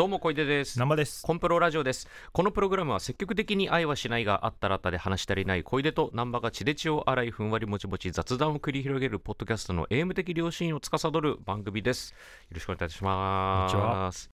[0.00, 0.78] どうも小出です。
[0.78, 1.22] 生です。
[1.22, 2.08] コンプロラジオです。
[2.32, 12.12] このプログラムは積極的に愛はしないがあったらあったで話し足りない小出と難波が血で血を洗いふんわりもちもち雑談を繰り広げるポッドキャストのエイム的良心を司る番組です。
[12.12, 12.16] よ
[12.52, 14.30] ろしくお願いいたします。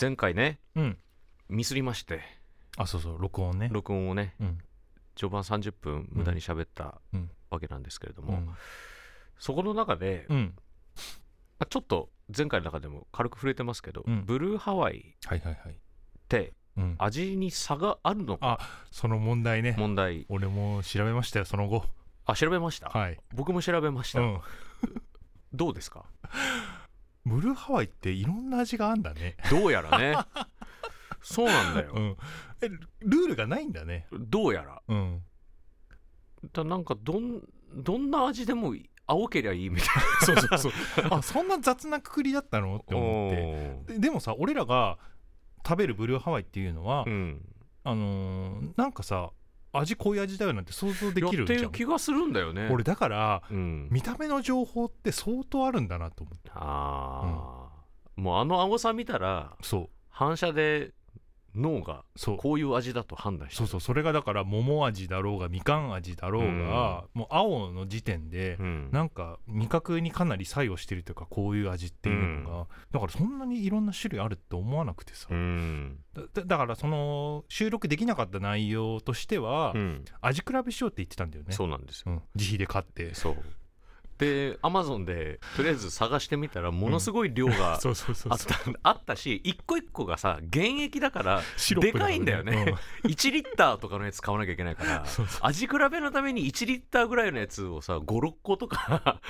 [0.00, 0.98] 前回ねうん。
[1.50, 2.22] ミスりまして。
[2.78, 3.68] あそうそう録音ね。
[3.70, 4.58] 録音をねうん。
[5.14, 7.30] 序盤30分無駄に喋ったうん。
[7.50, 8.48] わけなんですけれども、うん。
[9.38, 10.54] そこの中で、うん。
[10.56, 10.63] ま
[11.64, 14.24] あちょっと前回の中でも軽く触れてますけど、うん。
[14.24, 15.74] ブルーハワイっ
[16.28, 16.94] てうん。
[16.98, 18.58] 味に差があるのか？
[18.90, 19.76] その問題ね。
[19.78, 20.26] 問題。
[20.28, 21.84] 俺も調べましたよその後。
[22.26, 23.18] あ調べました、はい。
[23.34, 24.40] 僕も調べました、うん。
[25.52, 26.04] どうですか？
[27.26, 29.36] ブルーハワイっていろんな味があんだね。
[29.50, 30.16] どうやらね。
[31.22, 32.16] そうなんだよ、うん。
[32.60, 34.06] えルールがないんだね。
[34.12, 34.82] どうやら。
[34.88, 35.22] うん。
[36.52, 37.40] だなんかどん
[37.74, 38.74] どんな味でも
[39.06, 39.88] 青けりゃいいみたい
[40.24, 40.72] そうそうそう。
[41.10, 43.30] あそんな雑なくくりだったのってな思っ
[43.86, 43.92] て。
[43.94, 44.98] ででもさ俺らが
[45.66, 47.40] 食べるブルーハワイっていうのは、うん。
[47.84, 49.30] あのーなんかさ
[49.72, 52.68] 味こういう味だよなんて想像できるやってるじゃん気がするんだよね。
[52.70, 53.88] 俺だからうん。
[53.90, 56.50] 見た目の情報って相当あるんだなと思って。
[56.54, 57.68] あ
[58.16, 59.88] あ、もうあの青さ見たらそう。
[60.08, 60.92] 反射で
[61.54, 62.36] 脳がそう。
[62.36, 63.80] こういう味だと判断してそうそう。
[63.80, 68.88] それがだから桃味だろうがみかん味だろうが、もう青の時点で、うん。
[68.92, 75.98] なんか味覚にかなり作用してるというかこういう味っていうのが、だからそんなにいろんな種類あるって思わなくてさ、うん。
[76.14, 80.04] だだだからその収録できなかった内容としては、うん。
[80.20, 81.52] 味比べしようって言ってたんだよね。
[81.52, 82.12] そうなんですよ。
[82.12, 83.14] うん、自費で買って。
[83.14, 83.36] そう
[84.18, 91.42] でアマゾンでとりあえず探してみたらものすごい量がそうそうそうあった,、あったし一個一個がさ原液だから
[91.80, 93.10] でかいんだよね、うん。
[93.10, 95.04] 1リッターとかのやつ買わなきゃいけないから
[95.40, 99.20] 味比べのために1リッターぐらいのやつをさ56個とか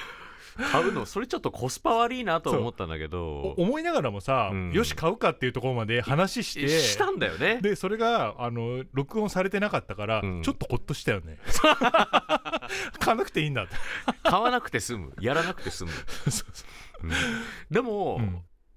[0.56, 3.54] 買うのそれちょっとコスパ悪いなと思ったんだけど。
[3.56, 4.72] お思いながらもさ、うん。
[4.72, 6.68] よし買うかっていうところまで話して。
[6.68, 7.60] したんだよね。
[7.60, 10.42] でそれがあの録音されてなかったから、うん。
[10.42, 11.38] ちょっとほっとしたよね。
[12.98, 13.74] 買わなくていいんだって。
[14.22, 15.12] 買わなくて済む。
[15.20, 16.64] やらなくて済む、そうそ
[17.02, 17.10] うん。
[17.70, 18.20] でも、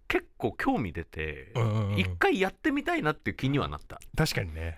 [0.07, 1.99] 結構興味出てうんうんうん。
[1.99, 4.75] 一回やってみたいなっていう気にはなった、確かにね。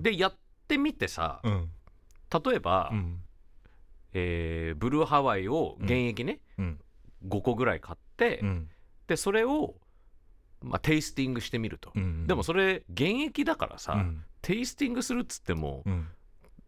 [0.00, 0.36] でやっ
[0.68, 1.70] てみてさうん。
[2.44, 3.18] 例えば、うん
[4.14, 6.80] えーブルーハワイを原液ね、うん。
[7.28, 8.68] 5個ぐらい買って、うん。
[9.06, 9.74] でそれを、
[10.60, 14.24] まあ、テイスティングしてみると、うんでもそれ原液だからさ、うん。
[14.40, 16.08] テイスティングするっつっても、うん。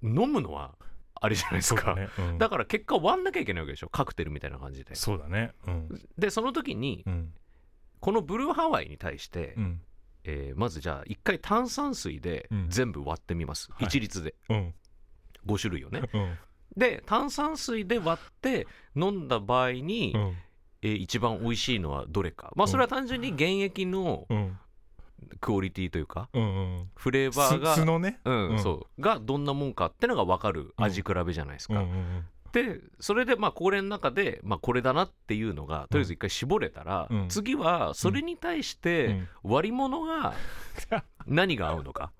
[0.02, 0.74] 飲むのは
[1.14, 1.94] あれじゃないですか。
[1.94, 2.02] だ
[2.32, 3.88] ね、から結果割んなきゃいけないわけでしょ。
[3.88, 4.94] カクテルみたいな感じで。
[4.94, 5.52] そうだね。
[5.66, 5.88] うん。
[6.18, 7.32] でその時にうん。
[8.00, 9.80] このブルーハワイに対して、うん。
[10.24, 12.66] えーまずじゃあ一回炭酸水でうん。
[12.68, 13.84] 全部割ってみます、はい。
[13.86, 14.34] 一律で。
[14.50, 14.74] うん。
[15.46, 16.02] 5種類をね。
[16.12, 16.38] うん
[16.76, 18.66] で炭酸水で割って
[18.96, 20.36] 飲んだ場合に、うん。
[20.82, 22.52] えー一番美味しいのはどれか。
[22.56, 24.58] まあそれは単純に原液のうん。
[25.40, 26.46] クオリティというかうんう
[26.82, 26.90] ん。
[26.94, 28.20] フレーバーがのね。
[28.24, 28.62] うんうん。
[28.62, 29.00] そう。
[29.00, 37.28] がどんなもんかってのが分かる味比べじゃないですか、うんうんでそれでまあこれの中で、まあ、これだなっていうのがとりあえず一回絞れたら、うん。
[37.28, 39.28] 次はそれに対しうてん。
[39.42, 40.34] 割り物が
[41.26, 42.12] 何が合うのか、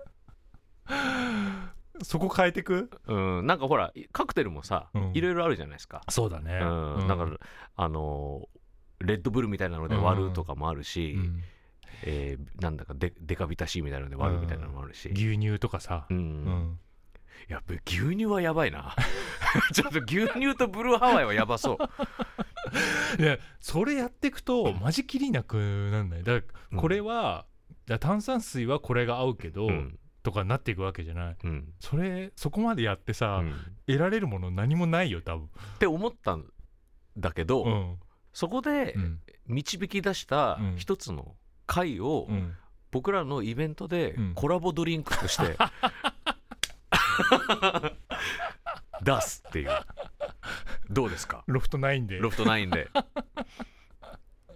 [2.03, 2.89] そこ変えてく？
[3.07, 5.11] うん、なんかほらカクテルもさ、うん。
[5.13, 6.59] いろいろあるじゃないですか、そうだね。
[6.61, 6.65] う
[7.03, 7.07] ん。
[7.07, 7.17] なん。
[7.17, 7.27] か
[7.75, 11.43] あのーレッドブルみたいなので割るとかもあるし、うん。
[12.03, 16.05] えーなんだかデデカビタシーみたいなので割るみたいなのもあるし、牛乳とかさ。
[16.09, 16.17] うん。
[16.17, 16.79] うん。
[17.49, 18.95] やっぱ牛乳はやばいな。
[19.73, 21.77] ちょっと牛乳とブルーハワイはやばそう。
[23.21, 25.57] いやそれやっていくとマジきりなく
[25.91, 26.23] なんない。
[26.23, 27.45] だからこれは、
[27.85, 31.35] じゃあ炭酸水はこれが合うけど、うんとかなっていくわけじゃない。
[31.43, 31.71] うん。
[31.79, 33.53] それそこまでやってさ、うん。
[33.87, 35.45] 得られるもの何もないよ多分。
[35.45, 36.45] って思ったん
[37.15, 37.99] だけど、うん。
[38.33, 39.19] そこでうん。
[39.47, 40.75] 導き出したうん。
[40.77, 41.35] 一つの
[41.67, 42.55] 回をうん。
[42.91, 44.33] 僕らのイベントでうん。
[44.33, 45.55] コラボドリンクとして
[49.03, 49.69] 出すっていう。
[50.89, 51.43] どうですか？
[51.47, 52.17] ロフトないんで。
[52.17, 52.89] ロフトナインで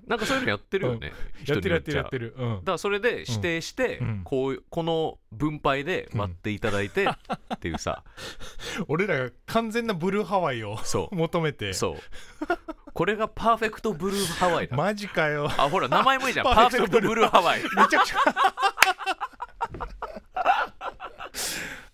[0.10, 1.14] なんかそういうのやってるよね、
[1.46, 2.34] やってるやってるやってる。
[2.36, 2.56] うん。
[2.56, 4.22] だからそれで指定して、うん。
[4.24, 7.08] こうこの分配で割っていただいて
[7.54, 8.04] っていうさ、
[8.90, 11.16] 俺らが完全なブルーハワイをそう。
[11.16, 11.74] 求めて。
[11.74, 11.98] そう。
[12.92, 15.46] これがパーフェクトブルーハワイだ、マジかよ。
[15.46, 16.46] あほら名前もいいじゃん。
[16.50, 17.62] パパーーフェクトブルルーハワイ。
[17.62, 18.18] めちゃくちゃ。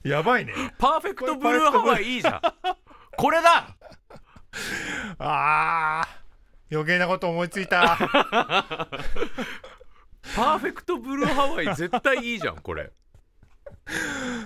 [0.08, 0.54] やばいね。
[0.78, 2.42] パーフェクトブルーハワイいいじゃん。
[3.18, 3.76] これだ。
[5.20, 6.15] あー
[6.72, 7.98] 余計なこと思いついた。
[10.36, 12.92] パーフェクトブルーハワイ絶対いいじゃんこれ。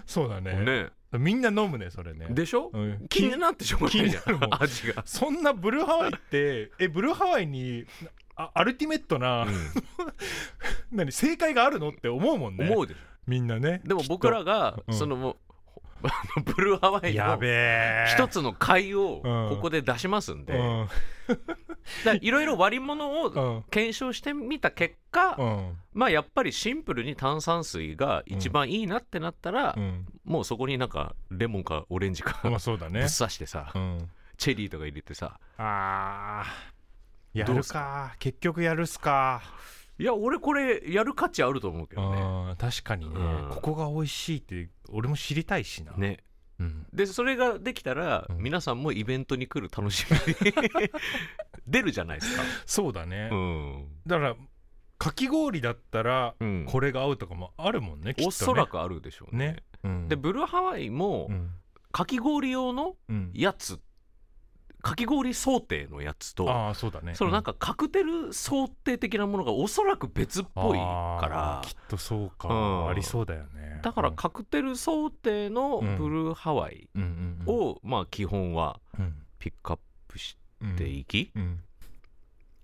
[0.05, 0.53] そうだね。
[0.53, 0.89] ね。
[1.17, 2.27] みんな飲むねそれね。
[2.29, 3.07] でしょ、うん。
[3.09, 5.03] 気になってしょうがないじゃん味が。
[5.05, 7.85] そんなブルーハワイってえブルーハワイに
[8.35, 9.47] あアルティメットな、う
[10.91, 11.89] 何正解があるの？
[11.89, 12.69] って思うもんん、ね。
[12.69, 12.99] 思うでしょ。
[13.25, 14.93] みんなねでも僕らが、うん。
[14.93, 15.37] その
[16.43, 17.39] ブルーハワイの
[18.07, 19.49] 一つの買をうん。
[19.49, 20.59] ここで出しますんで、
[22.21, 23.63] いろいろ割り物をうん。
[23.69, 25.77] 検証してみた結果、うん。
[25.93, 30.05] まあやっぱりシンプルに炭酸水が一番いいなってなったら、うん。
[30.23, 33.07] もうそこになんかレモンかオレンジかぶっまあそうだね。
[33.09, 34.09] 刺してさ、うん。
[34.37, 35.39] チェリーとか入れてさ。
[35.57, 37.39] あー。
[37.39, 38.15] やるどうすか。
[38.19, 39.41] 結局やるっすか
[39.99, 42.21] いや俺これやる価値あると思うけどね。
[42.21, 43.49] うん確かにね、うん。
[43.49, 46.19] ここが美味しいって俺も知りたいしな、ね。
[46.59, 48.37] うん、でそれができたら、うん。
[48.37, 50.17] 皆さんもイベントに来る楽しみ
[51.67, 53.87] 出るじゃないですか、そうだね、うん。
[54.07, 54.35] だから
[54.97, 58.27] かき氷だったらうん、これが合うとかもあるもんねきっとね。
[58.27, 59.47] おそらくあるでしょうね。
[59.47, 61.51] ね、うん、でブルーハワイもうん。
[61.91, 63.31] かき氷用のうん。
[63.33, 63.79] やつ
[64.81, 67.13] かき氷想定のやつとああそうだね。
[67.15, 72.87] そのなんかカクテル想定的なものがおそらく別っぽいからきっとそうか、うん。
[72.89, 73.81] ありそうだよね。
[73.83, 77.53] だからカクテル想定のブルーハワイうんうんうん。
[77.71, 79.13] をまあ基本はうん。
[79.37, 81.59] ピックアップしうんていきうん。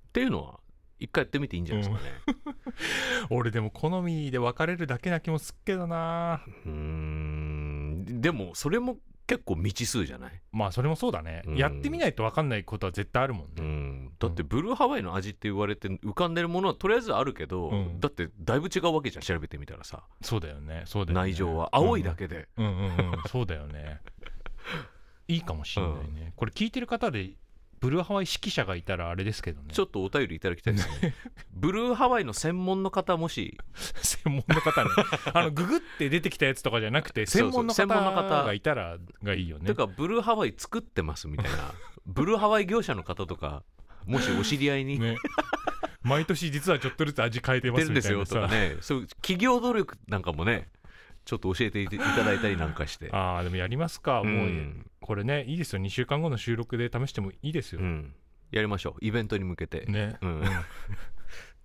[0.07, 0.59] っていうのは
[0.99, 2.55] 一回やってみていいんじゃないですかね。
[3.29, 6.41] 俺でも好みで分かれるだけな気もすっけどな。
[6.65, 8.21] うーん。
[8.21, 8.97] でもそれも
[9.27, 11.55] 結構未知数じゃない、まあそれもそうだね、うん。
[11.57, 17.99] やってみないと分かんないことは絶対あるもんうね、ん、だってブルーハワイの味って言われて浮かんでるものはとりあえずあるけど、うん。
[17.99, 20.03] だってだいぶ違うわけじゃん調べてみたらさ。
[20.21, 20.83] そうだよね。
[20.85, 21.31] そうだよね。
[21.31, 22.65] 内情は青いだけで、うん。
[22.65, 22.95] うんうんうん。
[23.27, 23.99] そうだよね。
[25.27, 27.31] いいかもしんないね、これ聞いてる方で
[27.85, 29.67] ブルーハワイ指揮者がいたらあれですけどね。
[29.71, 31.13] ちょっとお便りいただきたいですね。
[31.53, 33.59] ブルーハワイの専門の方もし。
[33.75, 34.89] 専門の方ね。
[35.31, 39.67] あのググって出てきたやつとかじゃなくて専門の方がいたらがいいよね。
[39.67, 41.75] てかブルーハワイ作ってますみたいな。
[42.07, 43.61] ブルーハワイ業者の方とか
[44.07, 44.99] もしお知り合いに。
[44.99, 45.17] ね。
[46.01, 48.35] 毎年実はちょっとずつ味変えてますすみたいなさ。
[48.37, 48.77] よとかね。
[48.81, 50.69] そう企業努力なんかもね
[51.25, 53.09] ちょっと教えていただいたりなんかして。
[53.11, 55.81] ああでもやりますか、うもうんこれねいいですよ。
[55.81, 58.13] 2週間後の収録で試してもいいですよ、うん。
[58.51, 59.05] やりましょう。
[59.05, 60.41] イベントに向けて、ね、うん。
[60.41, 60.45] っ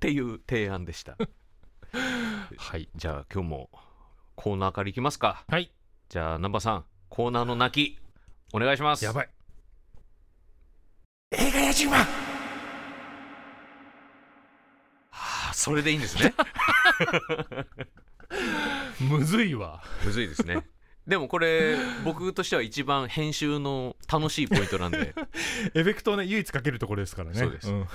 [0.00, 1.16] ていう提案でした。
[2.56, 2.88] はい。
[2.96, 3.70] じゃあ今日も
[4.34, 5.44] コーナーからいきますか。
[5.48, 5.70] はい。
[6.08, 7.98] じゃあ南波さんコーナーの泣き
[8.52, 9.04] お願いします。
[9.04, 9.28] やばい。
[11.32, 11.98] 映画やじま
[15.10, 16.34] はあそれでいいんですね
[19.00, 19.82] むずいわ。
[20.04, 20.64] むずいですね。
[21.06, 25.14] でもこれ僕としては一番編集の楽しいポイントなんで。
[25.74, 27.38] エフェクトをね唯一かけるところですからね。
[27.38, 27.70] そうです。
[27.70, 27.86] ん。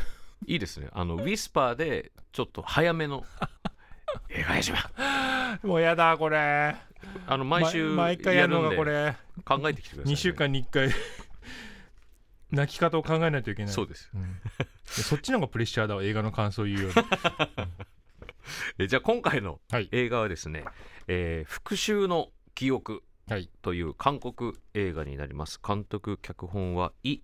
[0.48, 0.90] いいですね。
[0.92, 3.26] あのウィスパーでちょっと早めの。
[4.30, 6.76] 映画やじまもうやだこれ。
[7.28, 9.16] あの毎週ま毎回やるのがこれ。
[9.44, 10.90] 考えてきてください、ね、2週間に1回。
[12.52, 13.74] 泣き方を考えないといけない。
[13.74, 14.10] そうです。
[14.14, 14.24] うん。
[14.24, 16.94] でそっちの方がプレッシャーだわ映画の感想言うより
[18.78, 19.90] えじゃあ今回のはい。
[19.92, 20.64] 映画はですね
[21.08, 25.60] 「えー復讐の記憶はい」という韓国映画になります。
[25.66, 27.20] 監督脚本はイ・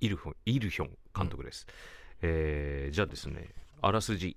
[0.00, 1.66] イルフンイルヒョン監督です、
[2.22, 3.48] えーじゃあですね
[3.82, 4.36] あらすじ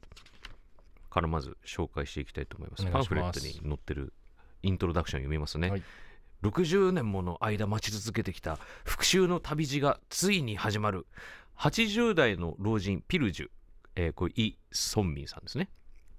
[1.09, 2.85] からまず紹介していきたいと思います。
[2.89, 4.13] パンフレットに載ってる
[4.63, 5.83] イントロダクション読みますね、はい。
[6.41, 11.05] 60年もの間待ち続けてきた復讐の旅路がついに始まる。
[11.57, 13.47] 80代の老人ピルジュ、
[13.95, 15.69] えーこれイ・ソンミンさんですね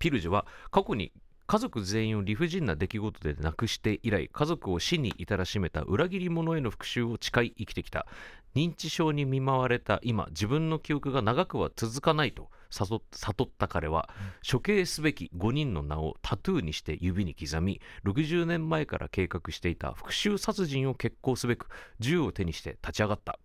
[0.05, 1.13] ピルジュは過去に
[1.47, 8.07] 家族全員を理不尽な出来事で亡くして以来家族を死に至らしめた裏切り者への復讐を誓い生きてきた。
[8.55, 14.11] 認知症に見舞われた今自分の記憶が長くは続かないと悟悟った彼は
[14.47, 21.69] 処刑すべき5人の名をタトゥーにして指に刻み60年前から計画していた復讐殺人を決行すべく
[21.99, 23.39] 銃を手にして立ち上がった。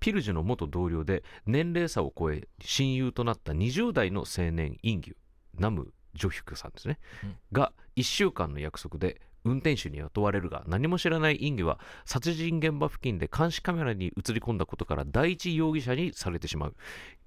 [0.00, 5.14] ピルジュの元同僚で年齢差を超え親友となった20代の青年インギュ
[5.58, 7.36] ナム・ジョヒュクさんですね、うん。
[7.52, 16.74] が1週間の約束で運転手に雇われるが何も知らないインギュは殺人現場付近で監視カメラに映り込んだことから第一容疑者にされてしまう。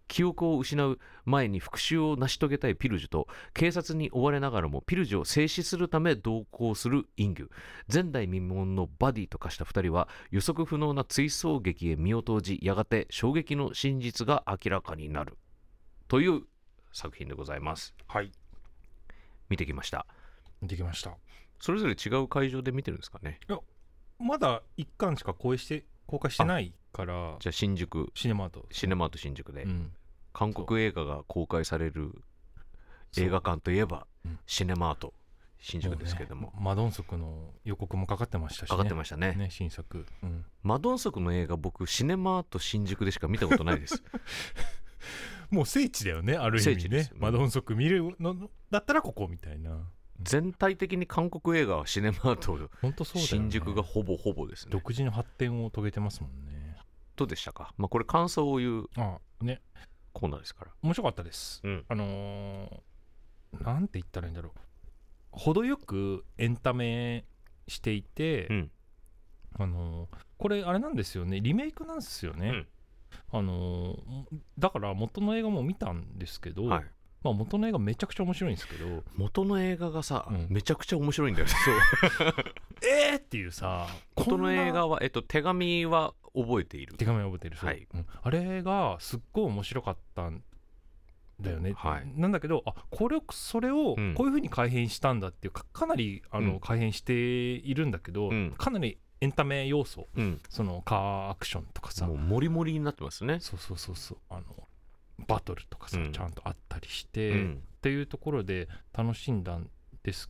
[0.07, 7.49] 記憶を失う前に復讐を成し遂げたいピルジュと警察に追われながらもピルジュを制止するため同行するインギュ
[7.93, 15.37] 前代未聞のバディと化した2人は予測不能な追走劇へ身を投じやがて衝撃の真実が明らかになる。
[16.07, 16.43] という
[16.97, 17.93] 作品でございます。
[18.07, 18.31] はい。
[19.49, 20.07] 見てきました。
[20.63, 21.15] できました。
[21.59, 23.39] それぞれ違う会場で見てるんですかね？
[24.19, 28.11] まだ1巻しか公開して公開してないからじゃあ新宿。
[28.15, 28.65] シネマート。
[28.71, 29.91] シネマート新宿で、うん。
[30.33, 32.19] 韓国映画が公開される
[33.15, 34.39] 映画館といえば、うん。
[34.47, 35.13] シネマート。
[35.59, 36.51] 新宿ですけれども。
[36.55, 36.63] うね。
[36.63, 39.33] マドンソクの予告もかかってましたし、ね、かかってましたね。
[39.33, 44.01] ね新作、うん、マドンソクの映画僕シネマート新宿でしか見たことないです
[45.49, 47.09] もう聖地だよねある意味ね。
[47.15, 49.89] マドンソク見るのだったらここみたいな。
[50.21, 53.27] 全体的に韓国映画はシネマート本当そうね。
[53.27, 54.71] 新宿がほぼほぼですね。
[54.71, 56.75] 独自の発展を遂げてますもんね。
[57.15, 57.73] どうでしたか？
[57.77, 59.61] まあこれ感想を言うあね。
[60.13, 60.71] コーナーですから。
[60.81, 61.61] 面白かったです。
[61.63, 61.85] うん。
[61.87, 64.59] あのーなんて言ったらいいんだろう。
[65.31, 67.25] 程よくエンタメ
[67.67, 68.71] していて、うん。
[69.59, 71.39] あのーこれあれなんですよね。
[71.41, 72.65] リメイクなんですよね、
[73.31, 76.85] あのーだから元の映画も見たんですけど、はい。
[77.23, 80.47] まあ、元の映画めちゃくちゃ面白いんですけど元の映画がさ、うん。
[80.49, 81.53] めちゃくちゃ面白いんだよね。
[83.11, 86.93] えーっていうさ元の映画は、えっと、手紙は覚えている？
[86.95, 87.69] 手紙を覚えてる、そう。
[87.69, 87.87] はい。
[87.93, 88.05] うん。
[88.21, 90.43] あれがすっごい面白かったん
[91.41, 92.11] だよね、はい。
[92.15, 94.13] なんだけどあこれをそれをうん。
[94.13, 96.59] こういうふうに改変したんだっていうかかなりあの、うん。
[96.59, 98.53] 改変しているんだけど、うん。
[98.57, 100.41] かなりエンタメ要素うん。
[100.49, 102.05] そのカーアクションとかさ。
[102.07, 103.39] もうモリモリになってますね。
[103.39, 104.17] そうそうそうそう。
[104.29, 104.43] あの
[105.27, 106.11] バトルとかさ、うん。
[106.13, 107.63] ちゃんとあったりして、っうん。
[107.81, 109.69] ていうところで楽しんだん
[110.03, 110.29] です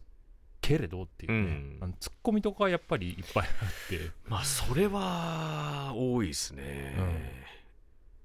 [0.61, 1.77] けれどっていうね、うん。
[1.81, 4.11] あのツッコミとかやっぱりいっぱいあって。
[4.29, 6.95] まあそれは多いですね、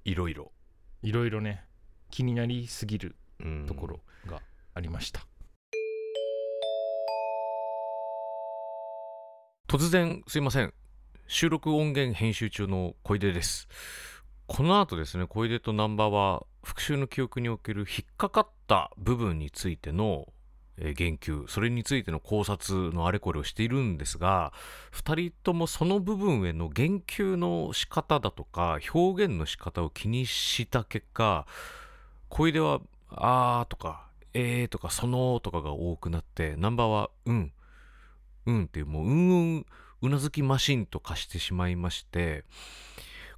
[0.05, 0.53] いろいろ、
[1.03, 1.65] いろいろね
[2.11, 3.67] 気になりすぎるうん。
[3.67, 4.41] ところが
[4.75, 5.27] ありました、
[9.73, 10.75] 突然すいません。
[11.27, 13.69] 収録音源編集中の小出です。
[14.47, 20.27] この後ですね小出と南波は復習の記憶における引っかかった部分についての
[20.77, 24.53] 言及それについての考察のあれこれをしているんですが
[24.93, 31.47] 2人ともその部分への言及の仕方だとか表現の仕方を気にした結果
[32.29, 37.53] 小出は「あー」とか「えー」とか「その」とかが多くなって南波は「うん」
[38.47, 39.67] うんっていうもううんうん
[40.03, 42.45] うなずきマシンと化してしまいまして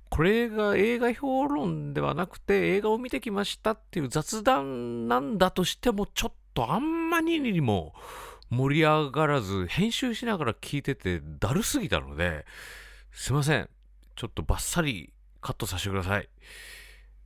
[0.09, 7.95] これが映画評論ではなくて映画を見てきましたっていう雑談なんだとしてもちょっとあんまりにも
[8.51, 12.45] 盛り上がらず編集しながら聞いててだるすぎたので
[13.13, 13.69] すいません。
[14.17, 16.29] ちょっとバッサリカットさせてください。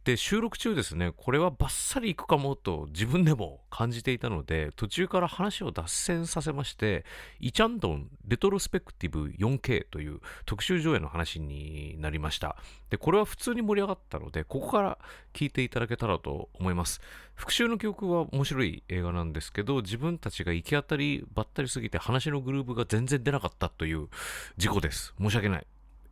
[0.08, 1.12] で収録中ですね。
[1.14, 7.04] これはバッサリいくかもと自分でも感じていたので途中から話を脱線させまして
[7.40, 12.56] イチャンドンレトロスペクティブ 4K という特集上映の話になりました。
[12.88, 14.98] でこれは普通に盛り上がったのでここから
[15.34, 17.02] 聞いていただけたらと思います。
[17.34, 24.08] 復讐の記憶は面白い映画なんですけど自分たちが行き当たりばったりすぎて話のグルーブが全然出なかったという
[24.56, 25.12] 事故です。
[25.20, 25.66] 申し訳ない。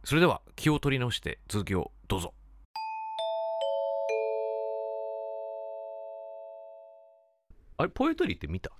[0.04, 2.34] それでは気を取り直して続きをどうぞ。
[7.78, 8.70] あれポエトリーって見た？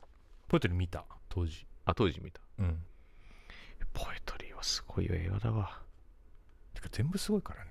[0.49, 1.05] ポエトリ見た。
[1.29, 1.67] 当時。
[1.85, 2.41] あ当時見た。
[2.59, 2.79] うん。
[3.93, 5.81] ポエトリーはすごい映画だわ。
[6.75, 7.71] てか全部すごいからね。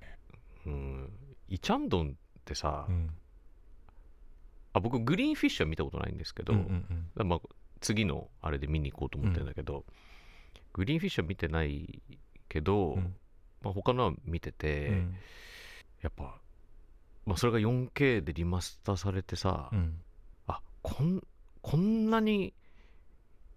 [0.66, 1.10] うん。
[1.48, 3.10] イチャンドンってさ、うん。
[4.72, 7.28] あ僕グリーンフィッシュは見たことないんですけど、うんうんうん。
[7.28, 7.40] まあ、
[7.80, 9.84] 次のあれで見に行こうと思ってるんだけど、
[10.72, 12.02] グリーンフィッシュは見てない
[12.48, 13.14] けど、うん。
[13.62, 15.16] まあ、他のは見てて、うん。
[16.02, 16.38] やっぱ、
[17.24, 19.78] まあ、それが 4K でリマスターされてさ、うん。
[19.78, 20.05] あ
[20.86, 21.20] こん
[21.62, 22.54] こんなに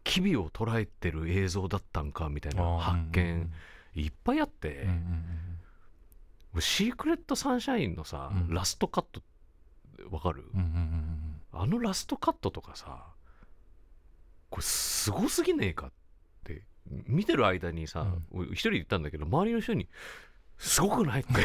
[0.04, 3.52] 機微を捉えてる映像だったんかみたいな発見
[3.94, 4.88] いっぱいあって、
[6.60, 8.54] シークレットサンシャインのさ、うん。
[8.54, 9.22] ラストカット
[10.10, 13.08] わかる、うんうんうんあのラストカットとかさ
[14.52, 16.64] これすごすぎねえかって。
[17.08, 19.88] 見てる間にさ、俺一人で言ったんだけど周りの人に
[20.60, 21.34] 「すごくない?」って。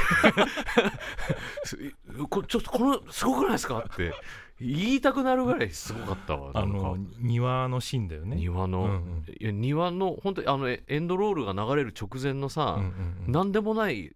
[1.64, 4.12] ちょっとこの「すごくないですか?」って。
[4.60, 8.36] 言いたくなるぐらいすごかったわあの庭のシーンだよね。
[8.36, 9.24] 庭の、うんうん。
[9.40, 13.32] いや庭の本当にあのエエンドロールが流れる直前のさ、うんうんうん。
[13.32, 14.14] なんでもない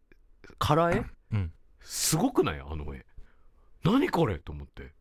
[0.61, 1.53] 空絵、うん。
[1.81, 2.61] すごくない？
[2.61, 3.05] あの絵。
[3.83, 4.39] 何これ？
[4.39, 4.93] と思って。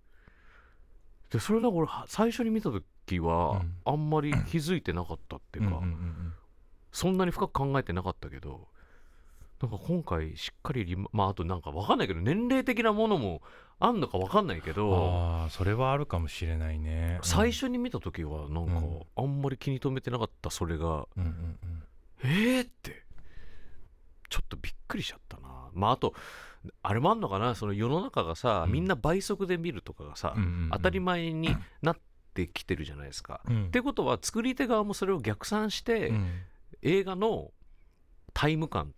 [1.29, 3.75] でそれなんか俺は最初に見た時は、うん。
[3.85, 6.33] あんまり気づいてなかったっていうか、うんうんうん。
[6.91, 8.67] そんなに深く考えてなかったけど
[9.61, 13.41] なんか今回しっかりリマまああとなんかわかんないけど年齢的なものも
[13.79, 17.19] あんのかわかんないけどああそれはあるかもしれないね。
[17.23, 19.01] 最初に見た時はなんかうん。
[19.15, 21.83] あんまり気に留めてなかったそれがうんうんうん。
[22.23, 23.03] えーって
[24.29, 25.69] ちょっとびっくりしちゃったな。
[25.73, 26.13] まああと
[26.83, 27.55] あれもあんのかな？
[27.55, 28.73] その世の中がさ、うん。
[28.73, 30.69] みんな倍速で見るとかがさ、うんうんうん。
[30.71, 31.97] 当たり前になっ
[32.33, 33.41] てきてるじゃないですか。
[33.47, 33.65] うん。
[33.67, 36.29] ってことは作り手側もそれを逆算して、うん。
[36.81, 37.51] 映画の
[38.33, 38.93] タイム感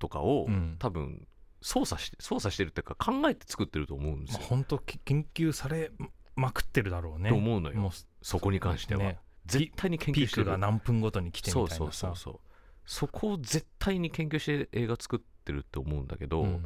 [0.00, 0.76] とかを、うん。
[0.80, 1.28] 多分
[1.62, 4.40] 操作して操作してるっていうか考えて作ってると思うんですよ。
[4.40, 5.92] まあ本当き研究され
[6.34, 7.30] まくってるだろうね。
[7.30, 7.92] と思うのよ。
[8.22, 9.18] そこに関しては、ね。
[9.46, 11.76] 絶対に研ピ究してるークが何分ごとに来てみたいなさ。
[11.76, 12.40] そうそうそう
[12.86, 16.64] そこを絶対に研究して映画作ってるって思うんだけど、うん。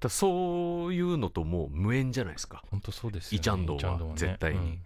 [0.00, 2.64] だそういうのともう無縁じゃないですか。
[2.70, 3.38] 本当そうですよね。
[3.38, 4.80] イチャンドンは絶対に。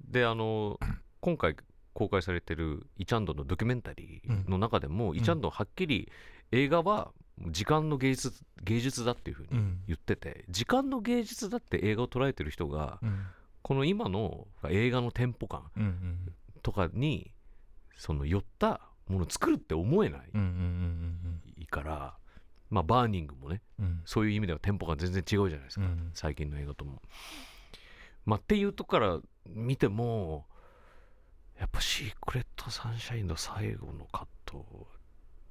[0.00, 0.78] であの
[1.20, 1.56] 今回
[1.92, 6.10] 公開されてるイチャンドンのドキュメンタリーの中でも、イチャンドンはっきり
[6.52, 7.12] 映画は
[7.46, 8.32] 時間の芸術
[8.64, 9.58] 芸術だっていうふうにうん。
[9.58, 13.26] うん言ってて時間の芸術だって映画を捉えてる人がうん。
[13.62, 17.32] この今の映画のテンポ感うんうんとかに
[17.96, 22.16] その寄ったものを作るって思えないうんうんうんから、
[22.70, 23.84] まあバーニングもねうん。
[23.84, 26.10] うんそういう意味ではテンポが全然違うじゃないですか、うん。
[26.14, 27.02] 最近の映画とも。
[28.24, 30.46] まあっていうとこから見ても
[31.58, 34.86] やっぱシークレットサンシャインの最後のカット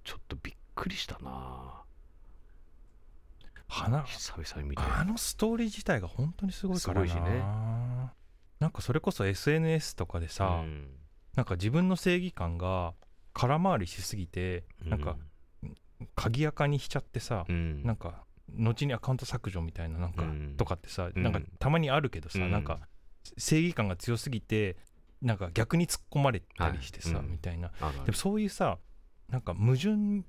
[0.04, 1.82] ちょっとびっくりしたな。
[3.68, 4.84] 花久々に見て。
[4.84, 7.08] あのストーリー自体が本当にすごいからな。
[7.08, 7.42] すごいしね。
[8.60, 10.88] なんかそれこそ SNS とかでさ、うん。
[11.36, 12.94] なんか自分の正義感が
[13.34, 15.18] 空回りしすぎてなんか
[16.16, 17.84] 鍵垢にしちゃってさ、うん。
[17.84, 18.24] なんか
[18.56, 20.56] 後にアカウント削除みたいななんか、うん。
[20.58, 21.24] とかってさ、うん。
[21.24, 22.52] なんかたまにあるけどさ、うん。
[22.52, 22.80] なんか
[23.38, 24.78] 正義感が強すぎて
[25.22, 27.26] なんか逆に突っ込まれたりしてさ、はい。
[27.26, 27.32] うん。
[27.32, 27.72] みたいな。
[28.06, 28.78] でもそういうさ
[29.30, 30.24] なんか矛盾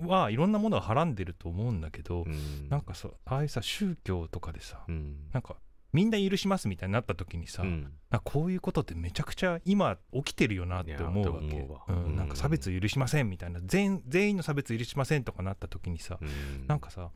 [0.00, 2.68] はいろんなものをはらんでると思うんだけど、うん。
[2.68, 5.16] なんかそうああいうさ宗教とかでさ、うん。
[5.32, 5.56] なんか
[5.92, 7.92] みんな許しますみたいになった時にさ、うん。
[8.24, 11.58] こういうことってめちゃくちゃ今起きてるよなって思うわけ。
[11.58, 16.66] ううんなんか差別許しませんみたいな全全員の差別許しませんとかなった時にさ、うん。
[16.66, 17.10] なんかさ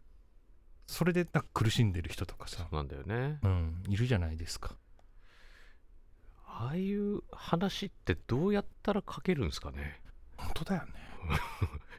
[0.87, 3.39] それでなんか苦しんでる人とかさ、そうなんだよね。
[3.45, 4.75] うん、いるじゃないですか。
[6.47, 10.01] ああいう話ってどうやったら書けるんですかね？
[10.37, 10.93] 本当だよね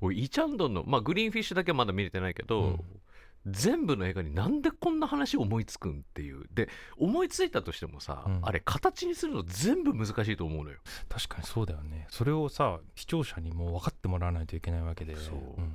[0.00, 2.80] おいイチャンドンの、まあ、グリーンフィッシュだけはまだ見れてないけど、うん
[3.46, 15.74] 全部の映画になんでこんな話思いつくんっていうで思いついたとしてもさ、うんあれ形にするの全部難しいと思うのよ確かにそうだよねそれをさ視聴者にも分かってもらわないといけないわけでそううん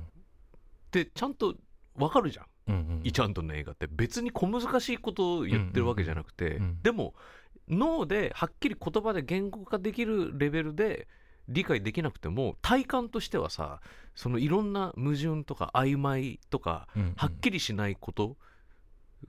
[0.90, 1.54] でちゃんと
[1.94, 7.14] わかるじゃん、イチャンドンの映画って別に小難しいことを言ってるわけじゃなくて、でも
[7.68, 11.06] 脳ではっきり言葉で言語化できるレベルで
[11.50, 13.80] 理解できなくても体感としてはさ
[14.14, 17.12] そのいろんな矛盾とか曖昧とかうんうん。
[17.16, 18.36] はっきりしないこと、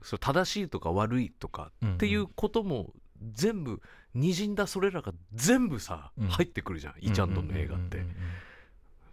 [0.02, 2.90] それ正しいとか悪いとかっていうことも
[3.34, 3.82] 全部
[4.14, 6.28] にじんだそれらが全部さ、うん。
[6.28, 8.22] 入ってくるじゃんイチャンドンの映画って、うんうんうんうん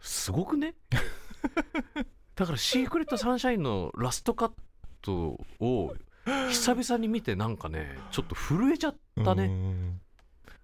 [0.02, 0.76] すごくね
[2.36, 4.52] だからシークレットサンシャインのラストカッ
[5.02, 5.94] トを
[6.50, 8.96] 久々に見てなんかねちょっと震えちゃっ
[9.26, 9.58] たね、うんうん。
[9.58, 10.02] うん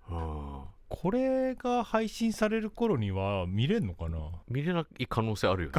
[0.07, 4.17] ああこれが配信される頃には見れんのかな？
[4.47, 5.75] 見れない可能性あるよね。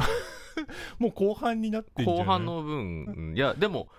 [0.99, 2.25] もう後半になってんじゃない？
[2.25, 3.05] 後半の分。
[3.05, 3.89] うんいやでも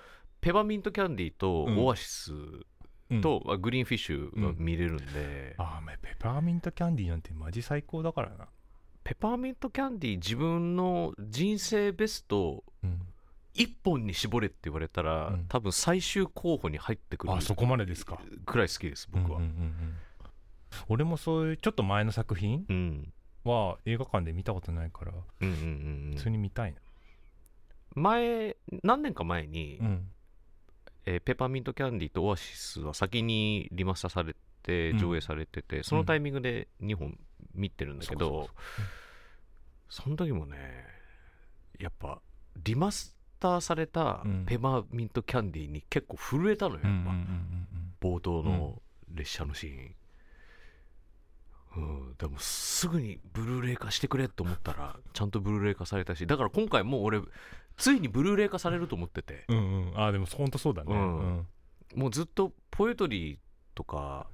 [0.40, 1.84] ペパーミントキャンディーとうん。
[1.84, 2.32] オアシス
[3.10, 3.20] うん。
[3.22, 8.48] と、あグリーンフィッシュが見れるんで、ああめペパーミントキャンディーなんてマジ最高だからな。
[9.02, 13.00] ペパーミントキャンディー自分の人生ベストうん。
[13.54, 15.46] 1本に絞れって言われたら、うん。
[15.48, 18.20] 多分最終候補に入ってくるあそこまでですか。
[18.46, 19.38] くらい好きです僕は。
[19.38, 19.96] うんうんうんうん
[20.88, 23.12] 俺もそういうちょっと前の作品うん。
[23.44, 26.78] は映画館で見たことないからうんうんうん普通に見たいな。
[27.94, 30.08] 前何年か前に、うん。
[31.06, 34.98] えーペパーミントキャンディーとオアシスは先にリマスターされてうん。
[34.98, 37.18] 上映されてて、そのタイミングで2本
[37.54, 38.48] 見てるんだけど、
[39.88, 40.84] その時もね
[41.78, 42.20] やっぱ
[42.62, 44.44] リマスターされたうん。
[44.46, 46.88] ペパーミントキャンディーに結構震えたのよ、やっぱ。
[46.88, 47.68] うんうんうんうん
[48.00, 48.80] 冒頭の
[49.12, 49.94] 列車のシーン、
[51.76, 57.20] うん、でもすぐにブルーレイ化してくれって思ったら ちゃんとブルーレイ化されたしだから今回もう俺
[57.78, 59.44] ついにブルーレイ化されると思ってて。
[59.48, 59.88] うんうん。
[59.90, 60.94] うんあでも本当そうだね。
[60.94, 61.18] うん。
[61.18, 61.46] うん。
[61.94, 63.38] もうずっとポエトリー
[63.74, 64.26] とか、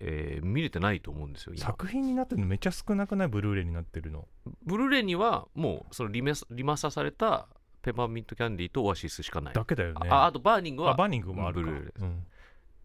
[0.00, 1.66] えー見れてないと思うんですよ今。
[1.66, 3.28] 作品になってるのめっちゃ少なくない？
[3.28, 4.28] ブルーレイになってるの。
[4.64, 7.48] ブルーレイにはもうそのリメスリマスターされた
[7.82, 10.08] ペパーミントキャンディーとオアシスしかない、だけだよね。
[10.08, 11.60] ああとバーニングはあバーニングもあるか。
[11.62, 12.26] ブルーレイうん。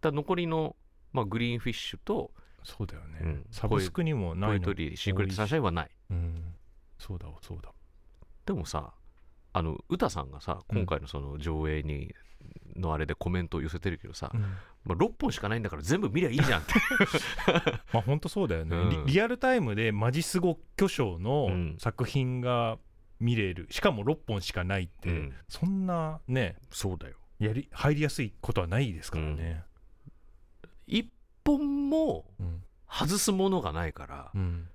[0.02, 0.76] だ残りの、
[1.12, 2.32] まあ、グリーンフィッシュと
[2.64, 3.46] そうだよね、うん。
[3.52, 4.66] サブスクにもないの。
[4.66, 5.90] ポエトリーシークレットサンシャインはない。
[6.12, 6.56] うん。
[6.98, 7.72] そうだわそうだ。
[8.46, 8.94] でもさ
[9.54, 10.78] あの歌さんがさうん。
[10.80, 12.14] 今回のその上映に、
[12.76, 14.42] のあれでコメントを寄せてるけどさ、うん。
[14.42, 14.48] ま
[14.90, 16.74] あ、6本しかないんだから全部見りゃいいじゃんって。
[17.94, 19.06] まあ本当そうだよね、うん。
[19.06, 21.76] リリアルタイムでマジスゴ巨匠うのん。
[21.78, 22.78] 作品が
[23.20, 23.68] 見れる。
[23.70, 25.34] しかも6本しかないって、うん。
[25.48, 27.16] そんなねそうだよ。
[27.40, 29.64] やり入りやすいことはないですからね。
[30.88, 31.08] 1
[31.46, 34.68] 本もうん外すものがないからうん、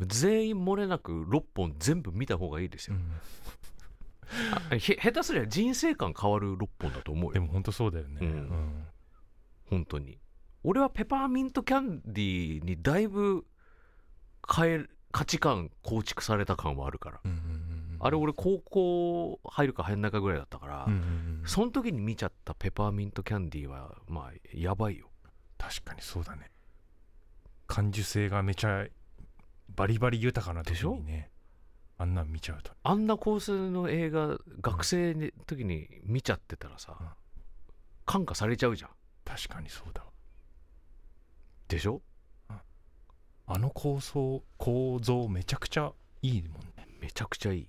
[0.00, 2.96] 全員漏れなく6本全部見た方がいいですよ、
[4.72, 4.80] うん。
[4.80, 7.32] 下手すりゃ人生観変わる6本だと思うよ。
[7.34, 8.28] でも本当そうだよね、うん。
[8.28, 8.86] うん。
[9.68, 10.18] 本当に。
[10.64, 13.46] 俺はペパーミントキャンディーにだいぶ
[14.52, 17.20] 変え価値観構築された感はあるから。
[17.24, 17.96] うんうんうんうん。
[18.00, 21.42] あれ俺高校入るか入んないかぐらいだったから、うんうんうん。
[21.46, 25.09] その時に見ちゃったペパーミントキャンディーはまあやばいよ
[25.60, 26.50] 確かにそうだね。
[27.66, 28.86] 感受性がめちゃ
[29.76, 31.30] バリバリ豊かな時にね。
[31.98, 32.72] あんなん見ちゃうと。
[32.82, 37.06] あんな構成の映画学生の時に見ちゃってたらさ、うん。
[38.06, 38.90] 感化されちゃうじゃん。
[39.24, 40.08] 確かにそうだわ。
[41.68, 42.00] でしょ？
[43.46, 45.92] あの構想構造めちゃくちゃ
[46.22, 46.88] いいもんね。
[47.00, 47.68] めちゃくちゃいい、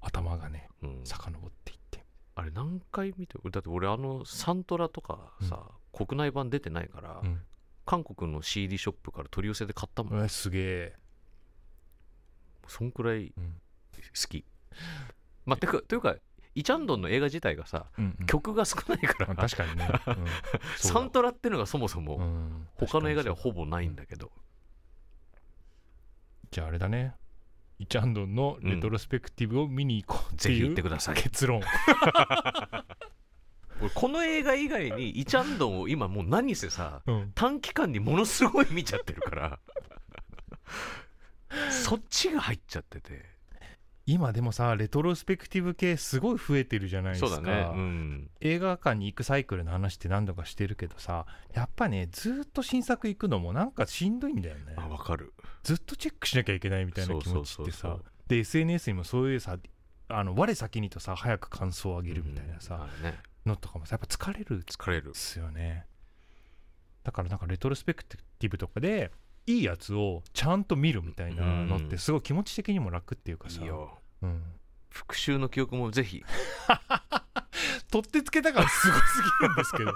[0.00, 2.04] 頭がねうん、遡っていって。
[2.34, 3.38] あれ何回見て？
[3.50, 5.62] だって俺あのサントラとかさ、
[6.06, 7.40] 国内版出てないから、うん。
[7.84, 10.96] 韓国の CD ショップから取り寄せで買ったもん、うわすげえ。
[12.66, 13.54] そんくらいうん。
[14.14, 14.44] 好き、
[15.46, 16.16] まあてかというか
[16.54, 18.26] イチャンドンの映画自体がさうんうん。
[18.26, 20.26] 曲が少ないから、あ確かにね、うん。
[20.76, 22.68] サントラってのがそもそもうん。
[22.74, 24.30] 他の映画ではほぼないんだけど、
[26.50, 27.14] じゃああれだね。
[27.78, 31.14] イチャンドンのレトロスペクティブを見に行こうってぜひいう行ってください。
[31.14, 31.62] 結論
[33.80, 37.32] 俺この映画以外にイチャンドンを今もう何せさうん。
[37.34, 39.58] 短期間にものすごい見ちゃってるから
[41.70, 43.38] そっちが入っちゃってて。
[44.10, 47.28] 今でもさレトロスペクティブ系すごい増えてるじゃないですか。
[47.28, 47.70] そうだね。
[47.74, 48.30] うん。
[48.40, 54.74] 映画館に行くサイクルの話って何度かしてるけどさやっぱねずっと新作行くのもなんかしんどいんだよね。
[54.76, 55.34] あわかる。
[55.62, 58.04] ずっとチェックしなきゃいけないみたいな気持ちってそうそうそうそさう。
[58.28, 59.58] で SNS にもそういうさ
[60.08, 65.12] あの我先にとさ早く感想を上げるみたいなうんさ、あれねのとかもさやっぱ疲れる疲れる。
[65.12, 65.86] ですよね。
[67.02, 69.10] だからなんかレトロスペクティブとかで
[69.46, 73.62] いいやつをちゃんと見るみたいなのっうんてすごい気持ち的にも楽っていうかさ、
[74.22, 74.42] うん、
[74.90, 76.22] 復讐の記憶もぜひ。
[77.90, 79.94] 取ってつけたからすごすぎるんですけど。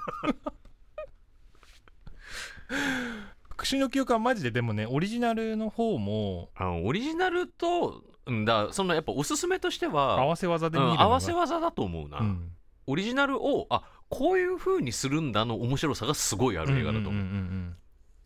[3.50, 12.52] 復讐の記憶はマジででもねオリジナルの方もあのオリジナルとうんだそのやっぱおすすめとしては合わせ技で見るうん合わせ技だと思うな、うん
[12.86, 17.76] オリジナルをあこういう風にするんだの面白さがすごいある映画だと思う,、うんうんうん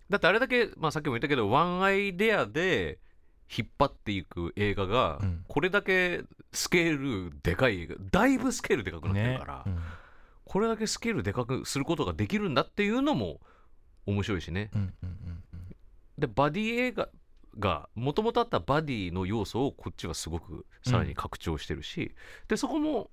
[0.08, 3.00] だってあれだけ、まあ、さっきも言ったけどワンアイデアで
[3.54, 5.44] 引っ張っていく映画が、うん。
[5.48, 9.78] これだけスケールでかい映画だいぶスケールでかくうなってるねから、うん。
[10.44, 13.40] これだけスケールでかくすることができるんだっていうのも
[14.06, 14.70] 面白いしね。
[14.74, 15.42] うんうんうん
[16.18, 17.10] でバディ映画
[17.58, 22.14] がもともとあったバディの要素をこっちはすごくさらに拡張してるし、
[22.48, 23.10] でそこも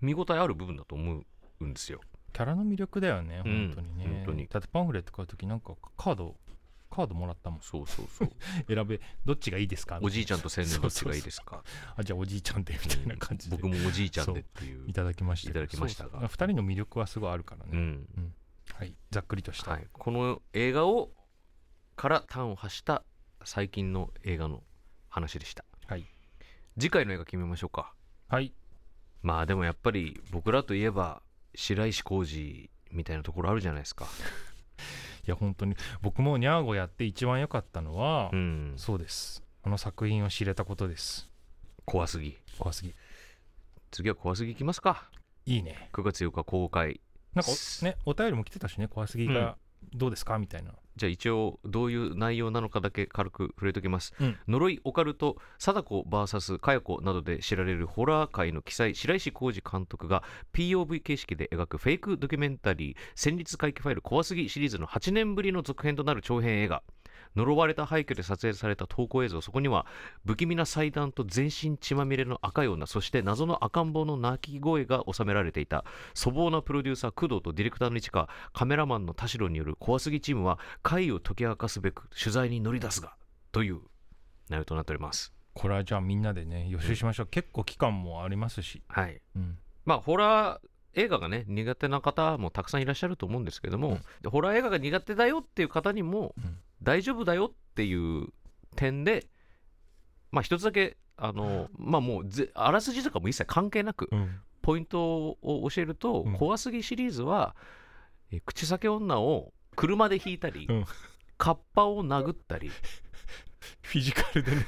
[0.00, 1.22] 見応えある部分だと思
[1.60, 2.00] うんですよ。
[2.32, 3.68] キャラの魅力だよねうん。
[3.68, 4.46] 本当にね、本当に。
[4.48, 6.36] だってパンフレット買う時なんかカード
[6.90, 8.30] カードもらったもんそうそうそう。
[8.72, 9.98] 選べどっちがいいですか？
[10.02, 11.62] おじいちゃんとと青年どっちがいいですか？
[11.96, 13.56] あじゃあおじいちゃんでみたいな感じで。
[13.56, 14.88] 僕もおじいちゃんでっていう。
[14.88, 16.10] いただきましたいただきましたが。
[16.10, 16.28] そうそう。
[16.28, 18.34] 二人の魅力はすごいあるからね、うん。
[18.74, 18.94] はい。
[19.10, 21.12] ざっくりとした、はい、この映画を
[21.96, 23.04] から端を発した
[23.44, 24.62] 最近の映画の
[25.08, 25.64] 話でした。
[25.86, 26.06] はい。
[26.78, 27.94] 次回の映画決めましょうか。
[28.28, 28.52] はい
[29.24, 31.22] まあでもやっぱり僕らといえば
[31.54, 34.06] 白石浩二みたいなところあるじゃないですか。
[35.26, 35.74] いや本当に。
[36.02, 38.74] 僕もニャーゴやって一番良かったのは、うん。
[38.76, 39.42] そうです。
[39.62, 41.30] あの作品を知れたことです。
[41.86, 42.36] 怖すぎ。
[42.58, 42.94] 怖すぎ。
[43.90, 45.08] 次は怖すぎいきますか。
[45.46, 45.88] いいね。
[45.94, 47.00] 9月8日公開。
[47.34, 49.56] なんかおねお便りも来てたしね怖すぎが
[49.94, 54.36] どうですかみたいなじゃあ一応どういう内容なのかだけ軽く触れときます、うん。
[54.48, 66.82] 呪いオカルト貞子 VS 佳代子などで知られるホラー界の記載白石浩二監督が POV 形式で描くフェイクドキュメンタリー「戦慄回帰ファイル怖すぎ」シリーズの8年ぶりの続編となる長編映画
[67.36, 69.86] 呪われた廃墟で撮影された投稿映像そこには
[70.26, 75.84] 不気味な祭壇と全身血まみれの赤い女そして謎の赤ん坊の泣き声が収められていた。
[76.14, 83.14] 粗暴なプロデューサー工藤とディレクターの市川カメラマンの田代による怖すぎチームは怪を解き明かすべく取材に乗り出すが
[83.52, 83.80] という
[84.48, 85.32] 内容となっております。
[85.54, 89.20] これはじゃあみんなでね予習しましょう、結構期間もありますし、はい。
[89.36, 90.60] うん、まあホラー
[90.94, 94.02] 映画がね苦手な方もたくさんいらっしゃると思うんですけども、うん。
[94.22, 98.28] でホラー映画が苦手だよっていう方にもうん大丈夫だよっていう
[98.76, 99.26] 点で
[100.30, 104.40] まあ一つだけあのまあもうぜあらすじとかも一切関係なくうん。
[104.62, 106.32] ポイントを教えると、うん。
[106.32, 107.54] 怖すぎシリーズは
[108.32, 110.84] え口裂け女を車で引いたり、うん。
[111.36, 112.70] カッパを殴ったり、
[113.82, 114.66] フィジカルでね。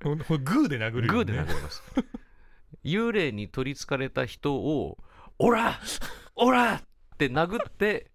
[0.00, 1.82] グーで殴るよ、ね、グーで殴ります。
[2.84, 4.96] 幽霊に取りつかれた人を
[5.38, 5.78] 「オラ
[6.36, 6.74] オラ!」
[7.14, 8.10] って殴って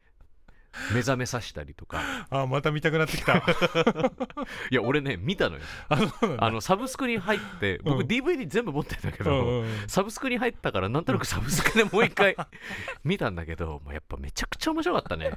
[0.94, 2.28] 目覚めさせたりとか。
[2.30, 3.38] あまた見たくなってきた。
[4.72, 5.62] いや俺ね見たのよ。
[5.90, 6.46] あそうなんだ。
[6.46, 9.68] あのサブスクに入って僕うん DVD 全部持ってんだけど、うん。
[9.88, 12.36] サブスクに入ったからなんとなくサブスクでもう一回
[13.04, 15.32] 見たんだけどもうやっぱめちゃくちゃ面白かったね。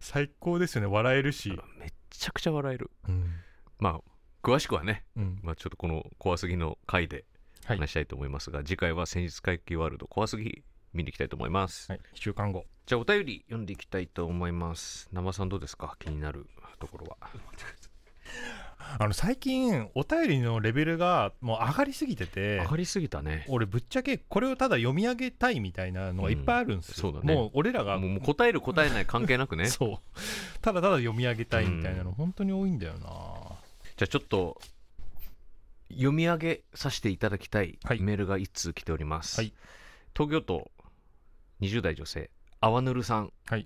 [0.00, 0.86] 最高ですよね。
[0.88, 2.90] 笑えるし、めっちゃくちゃ笑える。
[3.08, 3.40] うん。
[3.78, 4.00] まあ
[4.42, 5.40] 詳しくはね、うん。
[5.42, 7.24] まあ、ちょっとこの怖すぎの回で
[7.64, 7.78] はい。
[7.78, 10.62] 話したいと思いますが、次回は戦術回帰ワールド怖すぎ
[10.94, 12.64] 見に行きたいと思います、はい、1週間後。
[12.86, 15.08] じゃあお便り読んでいきたいと思います。
[15.12, 15.96] 生さんどうですか？
[15.98, 16.46] 気になる
[16.78, 17.16] ところは。
[18.98, 22.58] あの最近お便りのレベルがもう上がりすぎてて。
[22.58, 23.46] 上がりすぎたね。
[23.48, 27.34] 俺ぶっちゃけこれをただ読み上げたいみたいなのがいっぱいあるんですよ、うんそうだね。
[27.34, 29.66] もう俺らがもう答える答えない関係なくね。
[29.66, 29.98] じ そう。
[30.60, 34.60] ただただ読み上げたいみたいなの本当に多いんだよな、ゃあちょっと
[35.90, 39.54] 読み上げさせていただきたいメールが1通来ております、はい。
[40.14, 40.70] 東京都
[41.64, 43.32] 20代女性あわぬるさん。
[43.50, 43.56] ア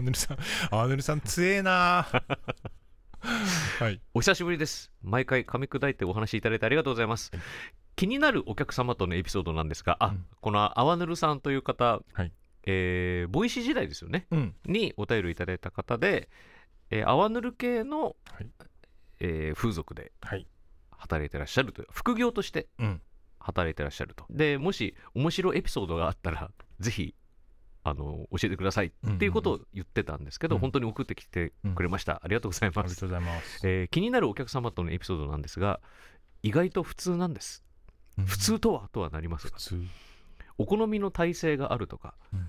[0.00, 0.38] ヌルさん。
[0.74, 2.06] アヌルさん強えな。
[3.78, 4.00] はい。
[4.14, 4.90] お久しぶりです。
[5.02, 7.32] 毎回噛み砕いてお話しいただいてありがとうございます、
[7.94, 10.26] 気になるお客様とのエピソードなんですがあ、うん。
[10.40, 12.32] このあわぬるさんという方、はい。
[12.64, 14.26] えー Voicy時代ですよね。
[14.30, 14.54] うん。
[14.64, 16.30] にお便りいただいた方で、
[16.90, 18.50] えー、アワヌル系の、はい。
[19.20, 20.46] えー風俗ではい。
[20.90, 23.02] 働いてらっしゃるという副業としてうん。
[23.40, 24.26] 働いてらっしゃると。
[24.30, 27.14] でもし面白いエピソードがあったらぜひ
[27.88, 30.60] あの教えてくださいっていうことを言ってたんですけど、うん。
[30.60, 35.80] 本当に送ってきてくれました、ありがとうございあります、がとうございます、えー気になるお客様とのエピソードなんですが
[36.42, 37.64] 意外と普通なんです。
[38.24, 39.82] 普通とはとはなりますが普通。
[40.58, 42.48] お好みの体勢があるとか、うん。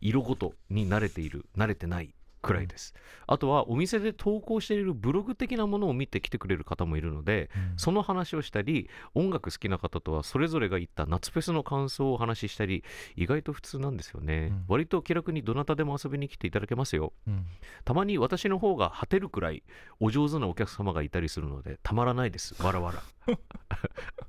[0.00, 2.94] 色ごとに慣れている慣れてないくらいです、
[3.26, 12.84] あとはお店で投稿しているブログ的なものを見て来てくれる方もいるのでその話をしたり音楽好きな方とはそれぞれが言った夏フェスの感想をお話ししたり
[13.16, 14.64] 意外と普通なんですよね、うん。
[14.68, 17.12] 割と気楽にどなたでも遊びに来ていただけますよ。
[17.26, 17.46] うん。
[17.84, 19.62] たまに私の方が果てるくらい
[20.00, 22.60] お上手なお客様がいたりするのでたまらないです。
[22.62, 23.02] わらわら。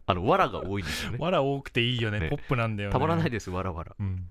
[0.09, 1.17] あのわらが多いんですよね。
[1.19, 2.19] わら多くていいよね。
[2.19, 2.29] ね。
[2.29, 2.93] ポップなんだよね。
[2.93, 3.51] たまらないです。
[3.51, 3.95] わらわら。
[3.99, 4.26] うん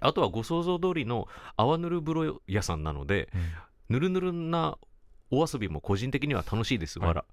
[0.00, 3.28] あとはご想像通りの泡ぬる風呂屋さんなので、
[3.88, 4.78] ぬるぬるな
[5.30, 7.24] お遊びも個人的には楽しいです、はいわら。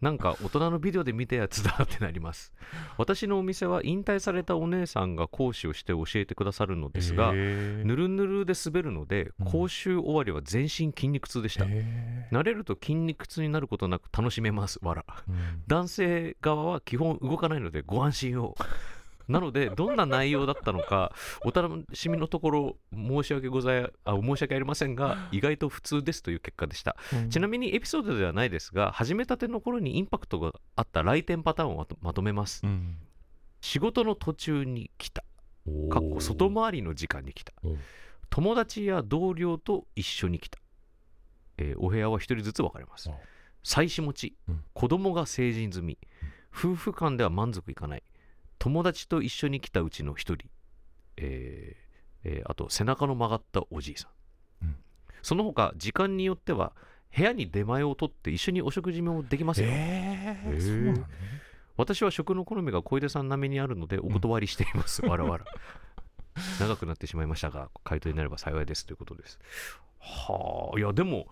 [0.00, 2.52] なんか大人のビデオで見たやつだってなります。
[2.98, 11.64] 私のお店は引退されたお姉さんが講師をして教えてくださるのですが、ぬるぬるで滑るのでうん、講習終わりは全身筋肉痛でした。
[11.66, 15.04] へ慣れると筋肉痛になることなく楽しめます、わら。
[15.08, 18.54] ーうん男性側は基本動かないのでご安心を。
[19.28, 21.12] なので、どんな内容だったのか、
[21.44, 26.96] お楽しみのところ、申し訳ございあ申し訳ありませんが、意外と普通ですという結果でした。
[27.30, 32.60] ちなみにエピソードではないですが、始めたての頃にインパクトがあった来店パターンをまとめます。
[32.64, 32.96] うん
[33.62, 35.24] 仕事の途中に来た。
[35.90, 37.52] かっこ外回りの時間に来た。
[38.30, 40.60] 友達や同僚と一緒に来た。
[41.58, 43.14] えーお部屋は一人ずつ分かれますあ。
[43.64, 45.98] 妻子持ち、うん子供が成人済み、
[46.54, 48.02] 夫婦間では満足いかない。
[48.58, 50.46] 友達と一緒に来たうちの一人。
[51.16, 54.08] えーえーあと背中の曲がったおじいさ
[54.62, 54.66] ん。
[54.66, 54.76] うん
[55.22, 56.72] その他、時間によっては、
[57.16, 59.68] 部屋に出前を取って一緒にお食事もできますよ。
[59.70, 61.04] えーへーそうなのね
[61.76, 65.04] 私は食の好みが小出さん並みにあるのでお断りしています。
[65.06, 65.44] わらわら。
[66.58, 69.38] 長くなってしまいましたが、回答になれば幸いですということです。
[69.98, 71.28] はあ、いや、でも、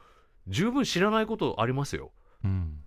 [0.49, 2.13] 十分知らないことありますよ。
[2.45, 2.84] うん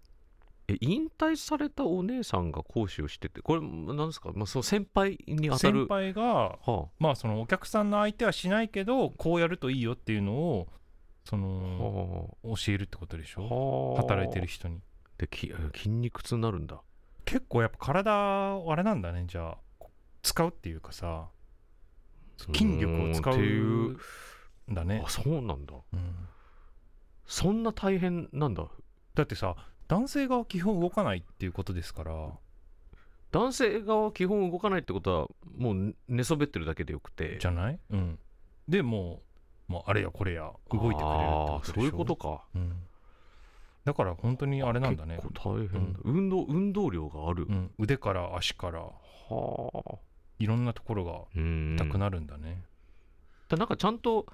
[0.70, 5.80] え、引退されたお姉さんが講師をしてて、これ、なんですか、まあ、その先輩に当たる。
[5.84, 10.68] 先輩がはまあそのお客さんの相手はしないけどこうやるといいよっていうのを
[11.24, 13.94] そあ、のは教えるってことでしあ、ょ？
[13.94, 14.02] はあ。
[14.04, 14.82] 働いてる人に。
[15.18, 16.82] でき筋肉痛になるんだ。
[17.26, 18.12] 結構やっぱ体
[18.70, 19.86] あれなんだねじゃあ
[20.22, 21.28] 使うっていうかさ
[22.54, 23.98] 筋力を使うっていう
[24.68, 24.74] うん。
[24.74, 25.74] だねあ、そうなんだ。
[25.94, 26.16] うん。
[27.26, 28.66] そんな大変なんだ。
[29.16, 29.56] だってさ
[29.88, 32.32] 男性が基本動かないっていうことですから。
[33.32, 37.38] 男性側は基本動かないってことはもう寝そべってるだけでよくて。
[37.39, 37.80] じゃない？
[37.89, 38.19] うん。
[38.67, 39.21] でも
[39.69, 42.43] うもうあれやこれや動いてくれるってことでしょそういうことか。
[42.56, 42.73] うん、
[43.86, 45.15] だから本当にあれなんだね。
[45.17, 48.80] 結構大変だ、運動運動量がある、うん、腕から足から。
[48.82, 48.91] は
[49.73, 49.95] あ。
[50.39, 52.63] いろんなところがうん痛くなるんだね、
[53.50, 54.28] だなんかちゃんと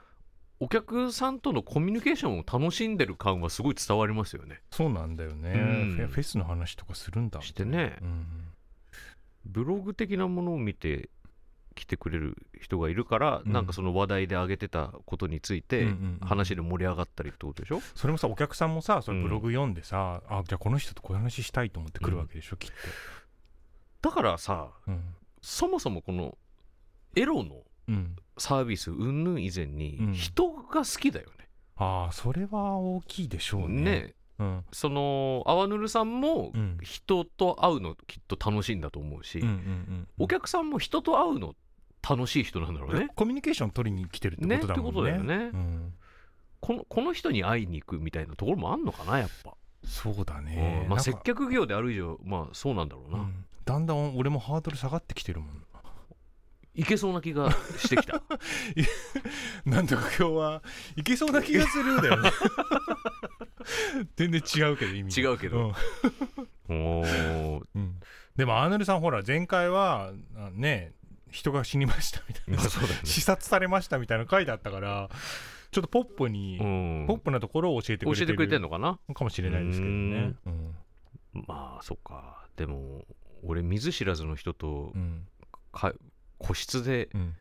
[0.63, 4.61] お客さんとのコミュニケーションを楽しんでる感はすごい伝わりますよね。
[4.71, 6.07] そうなんだよね、うん。
[6.09, 7.97] フェスの話とかするんだしてね。
[8.01, 8.25] うん
[9.45, 11.09] ブログ的なものを見て
[11.75, 13.51] 来てくれる人がいるから、うん。
[13.51, 17.81] なんかその話題で挙げてたことについて、うんうんうん話で盛り上がったりってことでしょ？
[17.93, 19.23] それもさお客さんもさそれうん。
[19.23, 22.71] ブログ読んでさ、あじゃあこの人とこういう話したいと思ってくるわけでしょ、きっ
[24.01, 25.01] だからさとうん、
[25.41, 26.37] そもそもこの
[27.17, 30.13] エロのうん、サービス云々以前にうん。
[30.13, 31.49] 人が好きだよね。
[31.75, 33.81] ああそれは大きいでしょうね。
[33.81, 34.15] ね。
[34.39, 34.63] うん。
[34.71, 36.77] そのあわぬるさんもうん。
[36.81, 41.55] 人と会うのきっと楽しいんだと思うし、うんうんうんお客さんも人と会うの
[42.07, 43.09] 楽しい人なんだろうね。
[43.15, 45.01] コミュニケーション取りに来てるってことだもんね。
[45.07, 45.51] ねってことだよね。
[45.53, 45.93] うん、
[46.59, 49.55] このこの人に会いに行くみたいなところもあんのかなやっぱ。
[49.85, 53.45] そうだうねまあ接客業である以上まあそうなんだろうな、うん。
[53.65, 55.61] だんだん俺もハードル下がってきてるもん
[56.75, 58.21] いけそうな気がしてきた。
[59.65, 60.63] なんとか今日は
[60.95, 62.31] いけそうな気がするんだよね。
[64.15, 65.73] 全然違うけど意味違うけど。
[66.69, 66.99] うん。
[66.99, 67.61] おー。
[67.75, 67.99] うん。
[68.35, 70.93] でもアーノルさんほら前回はあね
[71.29, 72.63] 人が死にましたみたいな。
[72.63, 72.69] ね。
[73.03, 75.09] 視察されましたみたいな書いてあったから
[75.71, 77.05] ちょっとポップに、うん。
[77.07, 78.99] ポップなところを教えてくれてる教えてくれてんのかな？
[79.13, 80.33] かもしれないですけどね。
[80.45, 80.75] うん。
[81.47, 82.47] まあそっか。
[82.55, 83.05] でも
[83.43, 85.27] 俺見ず知らずの人とうん。
[85.71, 85.93] か
[86.43, 87.35] 個室でうん。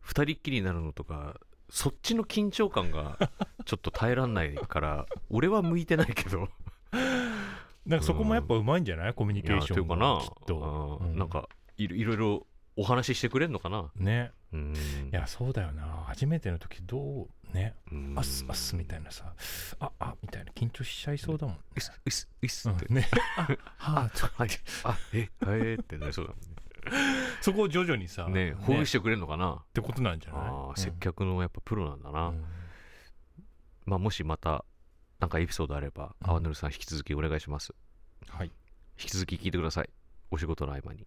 [0.00, 1.40] 二人っきりになるのとか
[1.70, 3.18] そっちの緊張感が
[3.64, 6.48] ちょっと耐えらんないから俺は向いてないけど。
[7.86, 9.14] なんかそこもやっぱうまいんじゃない？
[9.14, 10.14] コミュニケーションいやというかな。
[10.14, 11.18] がきっと、うんうん。
[11.18, 13.90] なんかいろいろお話ししてくれんのかな。
[13.96, 14.32] ね。
[14.52, 14.74] うん。
[14.74, 16.04] いやそうだよな。
[16.06, 17.74] 初めての時どうね。
[17.90, 18.14] うん。
[18.16, 19.34] あっすあっすみたいなさ。
[19.80, 20.52] ああみたいな。
[20.52, 22.96] 緊張しちゃいそうだもん、うっすうっすうっすって、うん。
[22.96, 23.08] ね。
[23.36, 23.42] あ
[23.76, 24.48] はあはい。
[24.84, 26.38] あええってなりそうだも
[27.40, 28.52] そこを徐々にさんねね。
[28.54, 30.42] ほぐしてくれんのかな、ってことなんじゃない？
[30.42, 32.44] ああ接客のやっぱプロなんだな、うん。
[33.86, 34.64] まあもしまた
[35.20, 36.30] なんかエピソードあれば、うん。
[36.30, 37.74] アワヌルさん引き続きお願いします。
[38.28, 38.46] はい。
[38.46, 39.90] 引き続き聞いてください。
[40.30, 41.06] お仕事の合間に。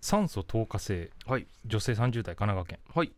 [0.00, 1.10] 酸素透過性。
[1.26, 1.46] はい。
[1.64, 2.78] 女性30代神奈川県。
[2.94, 3.12] はい。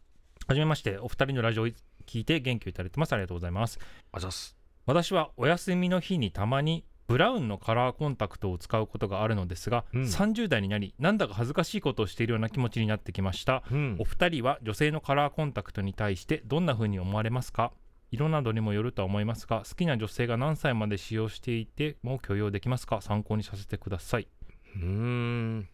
[0.46, 3.12] はじめましてお二人のラジオを聞いて元気をいただいてます。
[3.12, 3.78] ありがとうございます。
[4.12, 4.56] あざっす。
[4.86, 10.02] 私はお休みの日にたまにブラウンのカラーコンタクトを使うことがあるのですが、うん。
[10.02, 13.64] 30代になりなんだか恥ずかしいことをしているような気持ちになってきました。
[13.68, 13.96] うん。
[13.98, 17.72] お二人は女性のカラーコンタクトに対してどんな風に思われますか？
[18.12, 23.00] 色などにもよるとは思いますが好きな女性が何歳まで使用していても許容できますか？
[23.00, 24.28] 参考にさせてください。
[24.76, 25.68] うーん。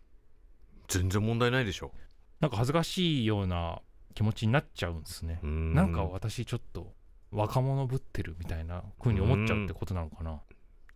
[0.89, 1.93] 全然問題ないでしょ
[2.41, 3.83] なんか恥ずかしいような
[4.15, 5.41] 気持ちになっちゃうんですね。
[5.43, 6.95] なんか私ちょっと
[7.31, 10.41] 若者ぶってるみたいな風に思っちゃうってことなのかな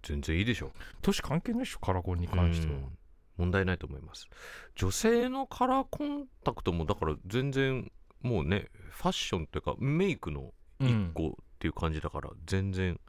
[0.03, 0.73] 全然いいでしょ。
[1.03, 2.75] 年関係ないでしょカラコンに関しては。
[2.75, 2.99] うん。
[3.37, 4.29] 問題ないと思います。
[4.75, 13.01] 女性のカラーコンタクトもだから全然もうねファッションというかメイクのうん一個っていう感じだから全然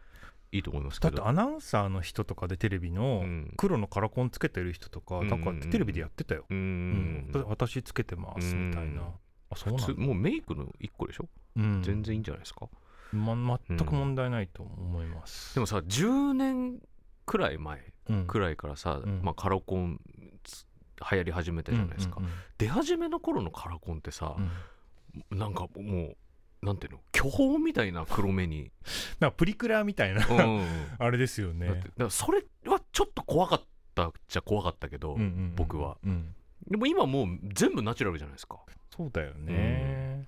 [0.54, 3.54] いいと思いますけど、だってアナウンサーの人とかでテレビのうん。
[3.58, 5.38] 黒のカラコンつけてる人とか、か
[5.70, 7.30] テレビでやってたよ、うん。
[7.30, 7.32] ん。
[7.48, 9.08] 私つけてますみたいな、うん。
[9.52, 11.28] あそうなんもうメイクの一個でしょ、
[11.58, 12.68] うん、全然いいんじゃないですか
[13.12, 16.80] ま、全く問題ないと思います、でもさ10年
[17.26, 18.28] くらい前うん。
[18.28, 19.22] くらいからさ、うん。
[19.24, 20.00] まあ、カラコン
[20.44, 20.66] つ
[21.12, 25.38] 流行り始めたじゃないですか、うんうん出始めの頃のカラコンってさう、ん。
[25.38, 26.16] なんかもう
[26.62, 28.72] なんていうの巨峰みたいな黒目に、
[29.20, 30.66] なんかプリクラみたいなうん
[31.00, 31.68] あれですよね。
[31.68, 33.62] だってだからそれはちょっと怖かっ
[33.96, 35.98] たっちゃ怖かったけど、うんうんうん僕は。
[36.04, 36.36] うん。
[36.68, 38.60] でも今もう全部ナチュラルじゃないですか。
[38.96, 40.28] そうだよね、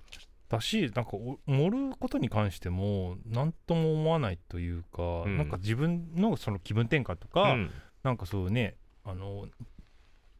[0.56, 5.36] だしなんかお盛ることに関しても何とも思わないというか、ん。
[5.36, 7.70] なんか自分のその気分転換とか、うん。
[8.02, 9.46] なんかそうねあの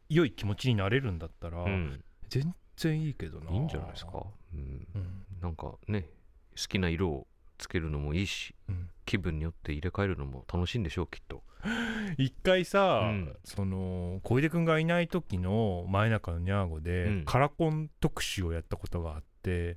[0.08, 2.02] 良い気持ちになれるんだったら、うん。
[2.28, 3.50] 全然いいけどな。
[3.50, 4.24] いいんじゃないですか、
[4.54, 5.24] うん、うん。
[5.40, 6.08] なんかね
[6.56, 7.26] 好きな色を
[7.58, 8.88] つけるのもいいしうん。
[9.06, 11.42] 気分によって入れ替えるのも楽しいんでしょうきっと。
[12.18, 13.36] 一回さ、うん。
[13.44, 17.24] その小出君がいない時の真夜中のニャーゴで、うん。
[17.24, 19.33] カラコン特集をやったことがあって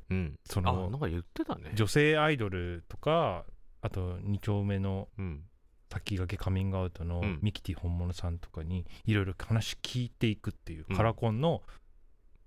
[0.10, 0.40] うん。
[0.48, 1.72] あそのなんか言ってたね。
[1.74, 3.46] 女性アイドルとか
[3.82, 5.44] あと2丁目のうん。
[5.90, 7.40] 先駆けカミングアウトのうん。
[7.42, 10.96] ミキティ本物さんとかにいろいろ話聞いていくっていう、うん。
[10.96, 11.62] カラコンの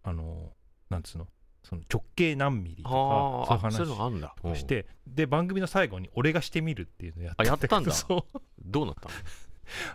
[0.02, 0.52] あの
[0.88, 1.26] なんつうの
[1.62, 4.34] その直径何ミリとあかそういう話あるんだ。
[4.42, 7.92] をしてで番組の最後に俺がしてみるっていうのやあやったんだ。
[7.92, 8.40] そう。
[8.64, 9.14] どうなったの？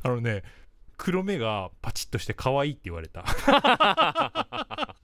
[0.03, 0.43] あのね
[0.97, 3.25] 黒目がパチッとして可愛いって言われた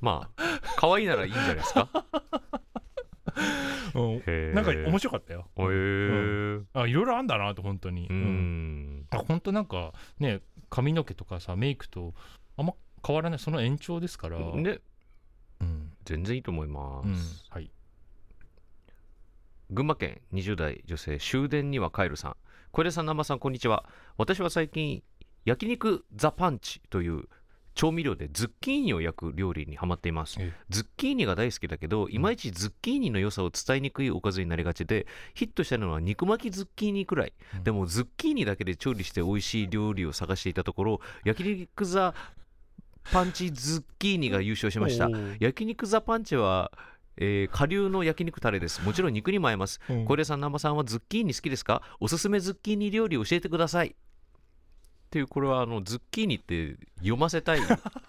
[0.00, 1.88] まあ可愛いならいいんじゃないですか？
[4.54, 5.48] なんか面白かったよ。
[5.56, 8.06] へえあいろいろあんだなと本当に。
[8.08, 8.96] ううん。
[9.00, 12.14] んあ本当なんかね髪の毛とかさメイクと
[12.56, 12.74] あんま
[13.06, 13.38] 変わらない。
[13.38, 14.80] その延長ですから、ね。
[15.60, 15.92] うん。
[16.04, 17.16] 全然いいと思いまうん。
[17.16, 17.70] す、はい。
[19.70, 22.36] 群馬県20代女性終電には帰るさん。
[22.72, 23.88] 小出さん南波さんこんにちは。
[24.16, 25.02] 私は最近
[25.44, 27.24] 焼肉ザパンチという
[27.74, 30.36] 調味料でズッキーニを焼く料理にハマっています。
[30.38, 37.64] えズッキーニが大好きだけどいまいちズッキーニの良さを伝えにくいおかずになりがちでヒットしたのは肉巻きズッキーニくらい、うん。
[37.64, 42.14] でもズッキーニだけで調理して美味しい料理を探していたところ焼肉ザ
[43.12, 45.08] パンチズッキーニが優勝しました。
[45.38, 46.70] 焼肉ザパンチは、
[47.16, 48.82] えー、下流の焼肉タレです。
[48.84, 49.80] もちろん肉にも合います。
[49.88, 50.04] うん。
[50.04, 51.82] 小出さん南波さんはズッキーニ好きですか？
[51.98, 53.96] おすすめズッキーニ料理教えてください
[55.10, 57.60] っていうこれはあのズッキーニって読ませたい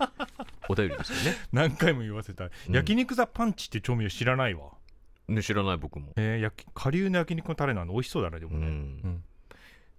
[0.69, 1.37] お便りですよね。
[1.51, 2.51] 何回も言わせた、ん。
[2.69, 4.69] 焼肉ザパンチって調味料知らないわ。
[5.27, 6.13] ね知らない僕も。
[6.15, 8.73] えー、焼き顆粒の焼肉のタレなんで美味しそうだねでもね、うん。
[8.73, 8.75] う
[9.07, 9.23] ん。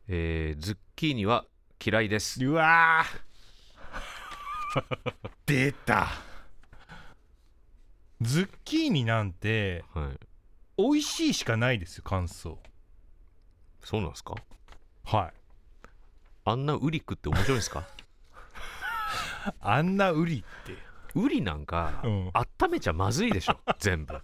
[0.08, 1.44] えーズッキーニは
[1.84, 2.44] 嫌いです。
[2.44, 3.22] うわー。
[5.44, 6.08] 出た。
[8.20, 10.18] ズッキーニなんてはい。
[10.78, 12.58] 美味しいしかないですよ感想。
[13.82, 14.36] そうなんですか？
[15.04, 15.32] はい
[16.44, 17.86] あんなウリ食って面白いんですか？
[19.60, 20.76] あんなウリって。
[21.14, 22.30] ウリなんか、うん。
[22.32, 24.14] 温めちゃまずいでしょ全部。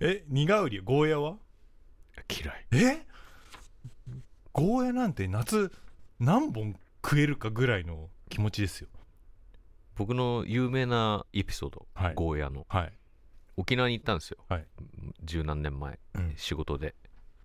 [0.00, 0.80] え苦ウリ？
[0.80, 1.36] ゴーヤは？
[2.28, 2.66] 嫌い。
[2.72, 3.06] え？
[4.52, 5.72] ゴーヤなんて夏
[6.20, 8.88] 何本食えるかぐらいの気持ちですよ。
[9.96, 12.14] 僕の有名なエピソード、はい。
[12.14, 12.66] ゴーヤの。
[12.68, 12.92] はい、
[13.56, 14.66] 沖縄に行ったんですよ、はい。
[15.22, 16.34] 十何年前うん。
[16.36, 16.94] 仕事で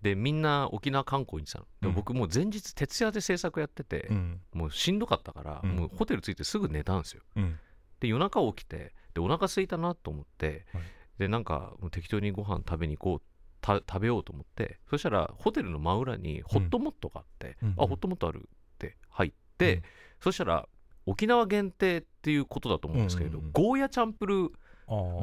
[0.01, 1.65] でみんな沖縄観光に行ってたの。
[1.81, 1.95] でもうん。
[1.95, 4.41] 僕もう前日徹夜で制作やってて、うん。
[4.53, 5.75] もうしんどかったから、うん。
[5.75, 7.23] もうホテル着いてすぐ寝たんですよ。
[7.35, 7.59] うん。
[7.99, 10.83] で夜中起きてでお腹空いたなと思って、はい。
[11.17, 13.21] でなんかもう適当にご飯食べに行こう
[13.61, 17.75] た食べようと思ってそしたらホテルの真裏にホットモットがあって、うん。
[17.77, 19.81] あホットモットあるって入って、うん。
[20.21, 20.67] そしたら
[21.05, 23.51] 沖縄限定っていうことだと思うんですけれど、うんうんうん。
[23.53, 24.51] ゴーヤチャンプル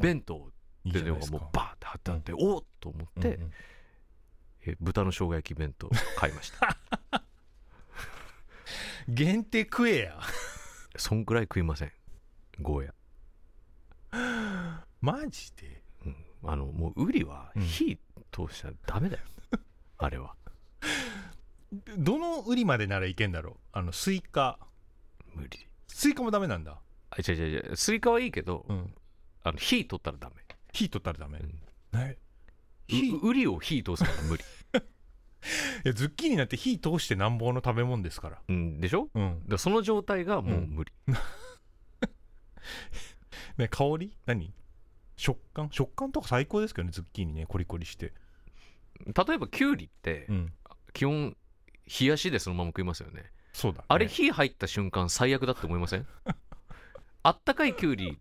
[0.03, 0.49] 弁当
[0.89, 3.53] っていうのがもうバーって貼ってあって、おっと思って、うんうん
[4.67, 6.77] え豚の生姜焼き弁当買いました。
[9.09, 10.19] 限定食えや。
[10.97, 11.93] そんくらい食いません。
[12.61, 12.95] ゴーヤ、
[15.01, 15.83] マジで？
[16.05, 17.62] うん、あのもうウリはうん。
[17.62, 17.99] 火
[18.33, 19.23] 通したらダメだよ、
[19.99, 20.35] あれは。
[21.99, 23.55] どのウリまでならいけんだろう？
[23.73, 24.59] あのスイカ。
[25.35, 25.67] 無理。
[25.87, 26.81] スイカもダメなんだ。
[27.11, 27.77] あ違う違う違う。
[27.77, 28.95] スイカはいいけど、うん。
[29.43, 30.37] あの火通ったらダメ。
[30.73, 31.61] 火通ったらダメ、うん
[33.22, 34.45] ウリを火通すのは無理、
[35.84, 38.43] いやズッキーニなんて火通してなんぼの食べ物ですから。
[38.49, 39.09] うん、でしょ？
[39.14, 40.93] だかうんらその状態がもう無理、
[43.59, 44.16] ね香り？
[44.26, 44.53] 何？
[45.16, 45.68] 食感？
[45.70, 48.12] 食感とか最高ですけどねズッキーニねコリコリして。
[49.05, 50.53] 例えばキュウリってうん。
[50.93, 51.37] 基本
[52.01, 53.30] 冷やしでそのまま食いますよね。
[53.53, 56.07] そうだ、ね、あれ火入った瞬間最悪だって思いません？
[57.22, 58.18] あったかいキュウリ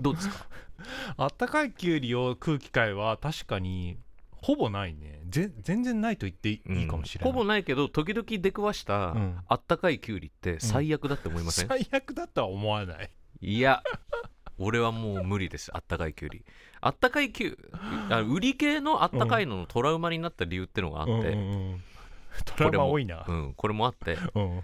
[0.00, 0.46] どうですか？
[1.16, 3.98] あったかいきゅうりを食う機会は確かに
[4.46, 5.22] ほぼないね。
[5.28, 7.36] ぜ全然ないと言っていいかもしれない、うん。
[7.36, 9.38] ほぼないけど時々出くわした、うん。
[9.48, 13.10] あったかいキュウリって最悪だって思いません、最悪だとは思わない。
[13.40, 13.82] いや
[14.58, 15.70] 俺はもう無理です。
[15.74, 16.44] あったかいキュウリ
[16.80, 17.58] あったかいキュウ
[18.10, 21.82] あ売り系のあったかいののトラウマになった理由ってのがあって、うんうんうん。
[22.44, 23.24] トラウマ多いな。
[23.26, 24.16] うん、これもあって。
[24.34, 24.62] うん。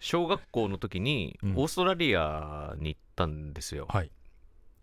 [0.00, 1.52] 小学校の時にうん。
[1.56, 4.10] オーストラリアに行ったんですよ、はい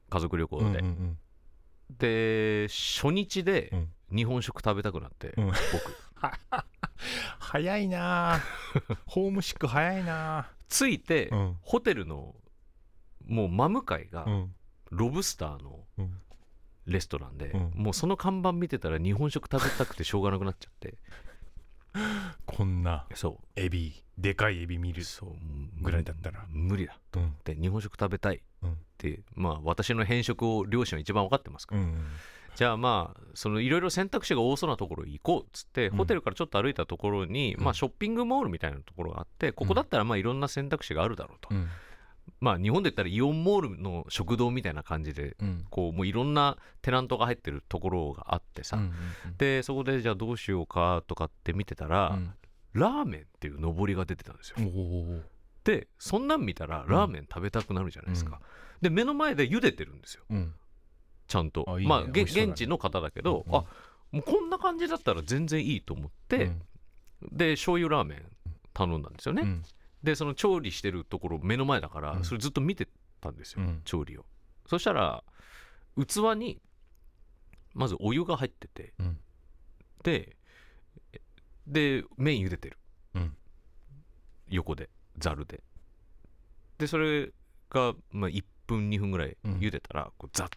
[0.10, 1.18] 家族旅行で、うんうんうん。
[1.98, 3.92] で初日でうん。
[4.16, 5.46] 日本食食べたくなって、うん。
[5.48, 5.56] 僕。
[7.40, 8.36] 早いな。
[8.36, 8.40] あ
[9.06, 10.52] ホームシック早いな。
[10.70, 11.58] 着いて、あうん。
[11.62, 12.36] ホテルの
[13.26, 14.56] もう真向かいがうん。
[14.92, 16.22] ロブスターのうん。
[16.86, 17.72] レストランで、うん。
[17.74, 20.98] もうその看板見てたら日本食食べたくてしょうがなくなっちゃって
[22.46, 26.98] こんなそエビでかいエビ見るうそうぐらいだったら無理だ。
[27.16, 27.28] うん。
[27.28, 28.78] って日本食食べたいっうん。
[28.98, 32.06] て、まあ私の変色を両親は一番分かってますから、うん。
[32.56, 35.98] じゃあまあそのいろいろ選択肢が多そうなところ行こうっつって、うん。
[35.98, 37.64] ホテルからちょっと歩いたところに、うん。
[37.64, 41.68] まあショッピングモールみたいなところがあってここだったらまあいろんな選択肢があるだろうと、うん
[42.40, 45.66] まあ日本で言ったらイオンモールの食堂みたいな感じでうん。
[45.70, 48.92] こうもういろんなテナントが入ってるところがあってさ、うん
[49.38, 52.34] でそこでじゃあどうしようかとかって見てたら、うん。
[52.74, 54.58] ラーメンっていう上りが出てたんですよ、
[55.64, 58.42] でそんなん見たらラーメン食べたくなるじゃないですか、
[58.82, 60.24] で目の前で茹でてるんですよ。
[60.30, 60.54] うん。
[61.28, 61.64] ちゃんと。
[61.70, 61.88] あいいね。
[61.88, 62.10] まあね。
[62.22, 63.64] 現地の方だけど、うんあ
[64.12, 66.52] もうこんな感じだったら全然いいと思って、
[67.32, 68.26] で醤油ラーメン
[68.74, 69.64] 頼んだんですよね、うん
[70.06, 72.24] でその調理してるところ目の前だから、うん。
[72.24, 72.88] それずっと見て
[73.20, 73.82] たんですよ、うん。
[73.84, 74.26] 調理を。
[74.68, 75.24] そしたら
[75.98, 76.62] 器に
[77.74, 79.18] まずお湯が入ってて、うん。
[80.04, 80.38] で
[81.68, 82.78] で麺茹でてる、
[83.16, 83.36] うん。
[84.48, 85.64] 横でざるで。
[86.78, 87.32] でそれ
[87.70, 90.50] が、まあ、1分2分ぐらい茹でたら、こうザッ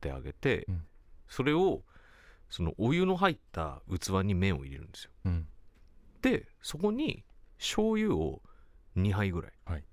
[0.00, 0.86] てあげて、うん。
[1.28, 1.82] それを
[2.48, 5.10] そのお湯の入った器に麺を入れるんですよ。
[5.24, 5.48] うん。
[6.22, 7.24] でそこに
[7.58, 8.42] 醤油を
[8.96, 9.84] 2杯ぐらいはい。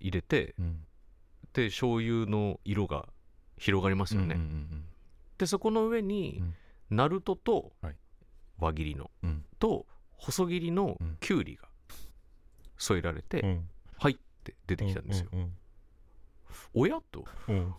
[0.00, 0.84] 入れて、うん。
[1.52, 3.06] で醤油の色が
[3.58, 4.84] 広がりますよね、うんうん
[5.36, 6.44] でそこの上に、
[6.90, 7.96] ナルトとはい。
[8.58, 9.44] 輪切りの、うん。
[9.58, 9.84] と
[10.16, 11.16] 細切りのうん。
[11.20, 11.68] きゅうりが
[12.78, 13.48] 添えられて、うん。
[13.48, 15.52] うん入って出てきたんですよ、うん
[16.72, 17.24] おやと？
[17.48, 17.74] うん。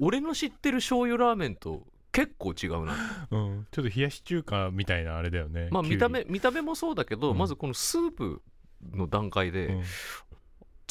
[0.00, 2.94] 俺の知ってる醤油ラーメンと結構違うな。
[3.30, 3.66] うん。
[3.70, 7.38] ちょっと冷やし中華みたいなあれだよねまあ見た目見た目もそうだけど、うん。
[7.38, 8.42] まずこのスープ
[8.92, 9.82] の段階でうん。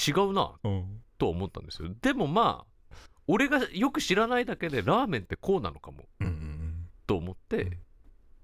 [0.07, 1.01] 違うなうん。
[1.17, 1.89] と思ったんですよ。
[2.01, 6.05] でもまあ俺がよく知らないだけでラーメンってこうなのかも
[7.05, 7.77] と思って、うん。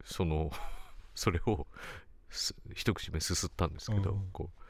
[0.04, 0.52] その
[1.16, 1.68] それを
[2.30, 4.30] す一口目すすったんですけど、うん。
[4.32, 4.62] こう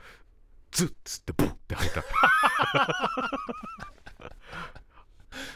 [0.71, 2.03] ズッつってボッって吐いた。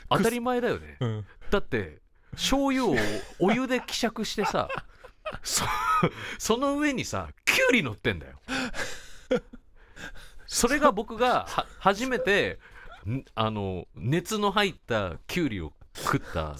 [0.09, 0.97] 当たり前だよね。
[0.99, 1.09] うん。
[1.09, 2.01] うんだって
[2.33, 2.95] 醤油を
[3.39, 4.69] お湯で希釈してさ
[5.43, 5.65] そ
[6.37, 8.39] その上にさきゅうり乗ってんだよ
[10.47, 12.59] それが僕がは初めて
[13.07, 16.55] んあの熱の入ったきゅうりを食った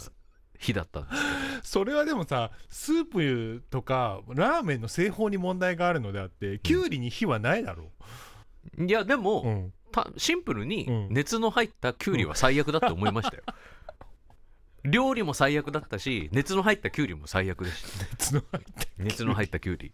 [0.57, 1.15] 日だったんで
[1.63, 1.71] す。
[1.71, 7.91] それはでもさスープとかラーメンの製法に問題があるのであってきゅうりに火はないだろ
[8.77, 11.07] いやでも、う、うん、たシンプルにうん。
[11.09, 13.43] 熱の入ったきゅうりは最悪だって思いましたよ、
[14.83, 18.05] 料理も最悪だったし熱の入ったきゅうりも最悪でした。
[18.11, 19.93] 熱の入った熱の入ったきゅうり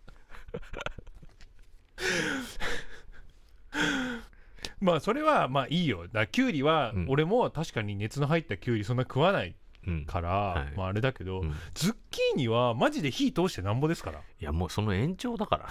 [4.79, 6.03] まあそれはまあいいよ。
[6.03, 7.05] だからきゅうりはうん。
[7.09, 9.55] 俺も確かに熱の入ったきゅうりそんな食わない
[9.87, 10.05] うん。
[10.05, 10.73] から、はい。
[10.75, 11.55] まああれだけど、うん。
[11.73, 14.19] ズッキーニはマジで火通してなんぼですから。
[14.19, 15.69] いやもうその延長だから。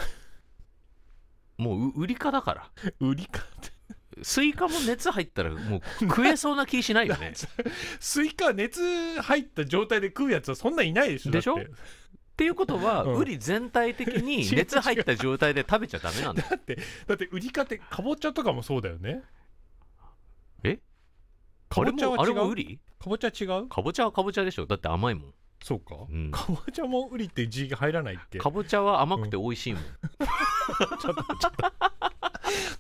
[1.59, 2.71] もううウリ科だから。
[3.01, 3.73] ウリ科って。
[4.23, 7.33] スイカも熱入ったらもう食えそうな気しないよね。
[7.99, 11.33] スイカ熱入った状態で食うやつはそんないないでしょ。
[11.33, 11.57] でしょ？
[11.57, 11.73] だって
[12.35, 13.15] っていうことは、うん。
[13.19, 16.43] ウリ全体的に 熱入った状態で食べちゃダメなんだ。
[16.43, 16.77] よだって
[17.07, 19.23] だってウリ科ってかぼちゃとかもそうだよね。
[20.65, 20.81] え？
[21.69, 22.81] かぼちゃはあれ違うもあれもウリ？
[22.99, 23.69] かぼちゃ違う？
[23.69, 24.67] かぼちゃはかぼちゃでしょ？
[24.67, 25.35] だって甘いもん。
[25.63, 26.31] そうか、うん。
[26.33, 29.83] かぼちゃも売りって字が入らないっけかぼちゃは甘くて美味しいもん、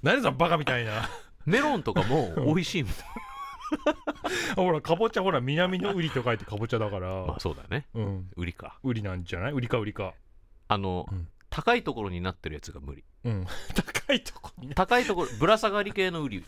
[0.03, 1.09] 何そのバカみたいな。
[1.47, 2.93] メロンとかも美味しいもん
[4.57, 7.87] ほらかぼちゃほら南の売りと書いてかぼちゃだから、 まあそうだね。
[7.95, 8.31] うん。
[8.37, 8.79] ウリか。
[8.83, 9.53] 売りなんじゃない？
[9.53, 10.15] 売りか売りか。
[10.69, 11.29] あの、うん。
[11.51, 13.05] 高いところになってるやつが無理。
[13.25, 13.47] うん。
[13.75, 14.75] 高いとこに。
[14.75, 16.47] 高いところぶら下がり系のウリ、ぶ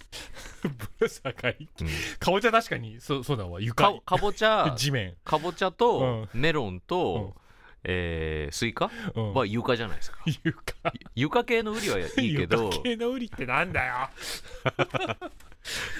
[1.00, 1.68] ら下がり。
[1.80, 1.88] うん。
[2.18, 3.60] かぼちゃ確かにそうそうだわ。
[3.60, 5.14] 床かかぼちゃ地面。
[5.24, 7.40] かぼちゃとメロンと、うん。
[7.88, 8.90] えースイカ？
[9.14, 9.32] うん。
[9.34, 10.18] は床じゃないですか。
[10.42, 10.74] 床。
[11.14, 12.64] 床系のウリはいいけど。
[12.64, 14.10] 床系の売りってなんだよ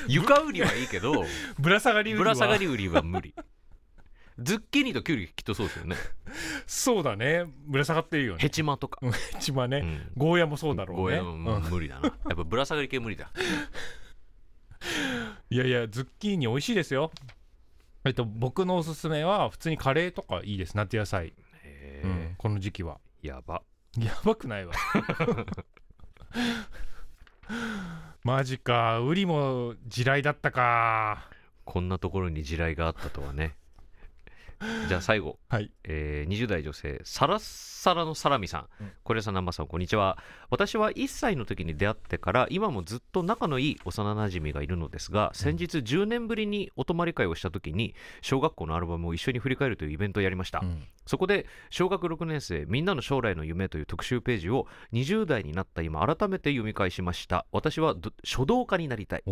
[0.09, 1.25] 床ウリはいいけど
[1.59, 2.25] ぶら下がり売りは。
[2.25, 3.35] ぶら下がりウリは無理。
[4.39, 5.97] ズッキーニとキュウリきっとそうですよね。
[6.67, 7.45] そうだね。
[7.67, 8.39] ぶら下がってるよね。
[8.41, 9.01] ヘチマとか、
[9.39, 10.11] 一番ね、うん。
[10.17, 11.03] ゴーヤもそうだろうね。
[11.03, 12.09] ゴーヤも無理だな。
[12.09, 13.31] やっぱぶら下がり系無理だ。
[15.49, 17.11] いやいやズッキーニ美味しいですよ。
[18.05, 20.77] えっと僕のおすすめは普通にカレーとかいいです。
[20.77, 23.01] 夏野菜、へうんえ、この時期は。
[23.23, 23.63] やば。
[23.99, 24.75] やばくないわ
[28.27, 28.99] マジか。
[28.99, 31.31] ウリも地雷だったか。
[31.65, 33.55] こんなところに地雷があったとはね。
[34.89, 35.71] じゃあ最後、はい。
[35.85, 38.91] えー20代女性サラッサラのサラミさん、うん。
[39.05, 40.19] これさん南波さんこんにちは。
[40.51, 50.83] 私は1歳の時に出会ってから今もずっと仲のいい幼なじみがいるのですが先日10年ぶりにお泊まり会をした時に小学校のアルバムを一緒に振り返るというイベントをやりました、うん。
[51.07, 57.47] そこで小学6年生みんなの将来の夢という特集ページを20代になった今改めて読み返しました。
[57.53, 59.23] 私はど書道家になりたい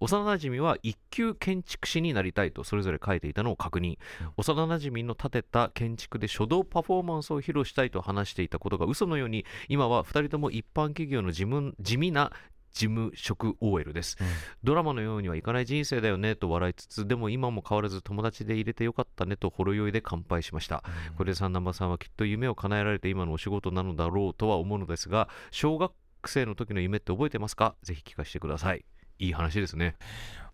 [0.00, 3.96] 幼なじみは一級建築士になりたいとそれぞれ書いていたのを確認、うん。
[4.36, 12.32] 幼なじみの建てた建築で書道パフォーマンスを披露したいと話していたことが嘘のように今は2人とも一般企業の事務地味な
[12.72, 14.16] 事務職 OL です。
[14.64, 20.82] ドラマのようにはいかない人生だよねと笑いつつでも今も変わらず友達で入れてよかったねとほろ酔いで乾杯しました。
[21.10, 21.14] うん。
[21.14, 25.92] これでさん南波さんはきっと夢を叶えられて今のお仕事なのだろうとは思うのですが小学
[26.26, 27.76] 生の時の夢って覚えてますか？
[27.84, 28.84] ぜひ聞かせてください
[29.18, 29.96] いい話ですね。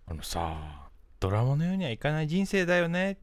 [0.07, 0.91] あのさ
[1.21, 3.19] ドラマのようにはいかない人生だよね。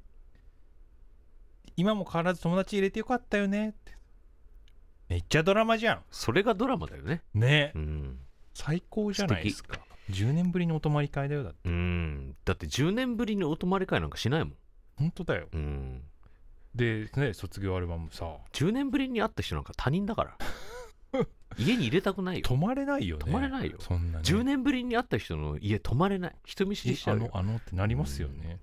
[1.75, 3.69] 今も変わらず友達入れてよかったよね。
[3.69, 3.97] って
[5.09, 7.21] めっちゃドラマじゃそれがドラマだよね。
[7.33, 7.71] んね。
[7.75, 8.19] うん。
[8.53, 9.79] 最高じゃないですか。
[10.09, 11.69] 10年ぶりのお泊まり会だよだって。
[11.69, 12.35] うん。
[12.45, 14.53] だって10年ぶりにお泊まり会なんかしないもん。
[14.97, 15.47] 本当だよ。
[15.51, 16.01] うん。
[16.75, 18.25] でね卒業アルバムさ。
[18.53, 20.37] 10年ぶりに会った人なんか他人だから
[21.57, 22.41] 家に入れたくないよ。
[22.43, 23.23] 泊まれないよね。
[23.25, 23.77] 泊まれないよ。
[23.79, 24.23] そんなね。
[24.23, 27.29] 10年ぶりに会った人の家泊まれない人見知りしちゃうよ。
[27.33, 28.59] あのあのってなりますよね。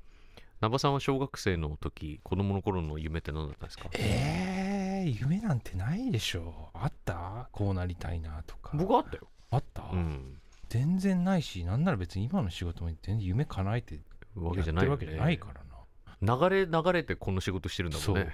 [0.61, 3.88] 南波さんは小学生の時子供の頃の夢って何だったんですか？
[3.99, 7.49] えー、夢なんてないでしょあった？
[7.53, 8.70] こうなりたいなとか。
[8.76, 9.26] 僕はあったよ。
[9.51, 10.38] あった、うん。
[10.68, 14.01] 全然ないしなんなら別に今の仕事も全然夢叶えて
[14.36, 14.99] わけじゃないよね。
[14.99, 15.64] けじゃないからな。
[16.49, 18.32] 流れ流れてこの仕事してるんだもんね。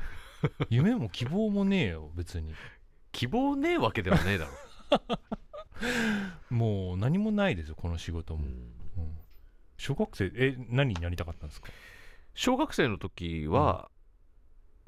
[0.70, 2.54] 夢も希望もねえよ別に
[3.12, 4.52] 希望ねえわけではねえだろ。
[6.50, 8.52] もう何もないですよこの仕事も、うん。
[9.02, 9.16] うん。
[9.78, 11.68] 小学生え何になりたかったんですか？
[12.34, 13.90] 小学生の時は、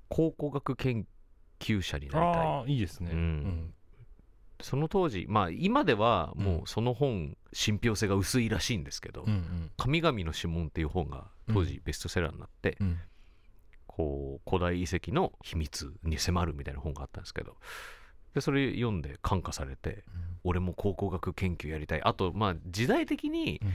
[0.09, 1.07] 考古学研
[1.59, 2.47] 究者になりたい。
[2.47, 3.19] ああいいですね、うん。
[3.19, 3.75] うん。
[4.61, 13.01] その当時まあ今ではもうその本信憑性が薄いらしいんですけどうんうん「神々の指紋」っていう本が当時ベストセラーになって、うん。
[13.89, 17.57] こう古代遺跡の秘密に迫るみたいな本があったんですけど
[18.35, 20.05] でそれ読んで感化されて
[20.45, 22.03] 俺も考古学研究やりたい。
[22.03, 23.73] あとまあ時代的にうん。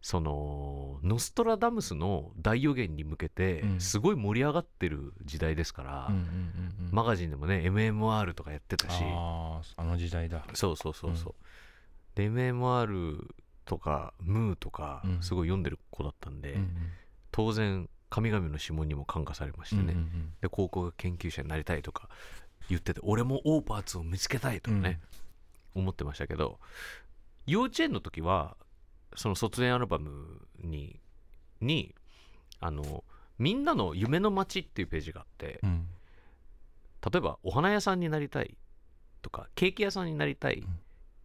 [0.00, 3.80] そのノストラダムスの大予言に向けてうん。
[3.80, 6.92] すごい盛り上がってる時代ですから、うんうんうんうん。
[6.92, 9.02] マガジンでもね MMR とかやってたし。
[9.02, 10.46] あの時代だ。
[10.54, 11.34] そうそうそうそう、
[12.14, 13.26] で MMR
[13.64, 15.20] とかムーとかうん。
[15.20, 16.70] すごい読んでる子だったんで、うんうん。
[17.32, 20.32] 当然神々の指紋にも感化されましてね、うんうん。
[20.40, 22.08] で考古学研究者になりたいとか
[22.68, 25.00] 言ってて俺もオーパーツを見つけたいとかね、
[25.74, 26.58] 思ってましたけど
[27.46, 28.56] 幼稚園の時は
[29.16, 31.00] その卒園アルバムに
[31.60, 31.94] に
[32.60, 33.04] あの
[33.38, 35.88] 「みんなの夢の街」っていうページがあってうん。
[37.12, 38.56] 例えばお花屋さんになりたい
[39.22, 40.80] とかケーキ屋さんになりたい、ん。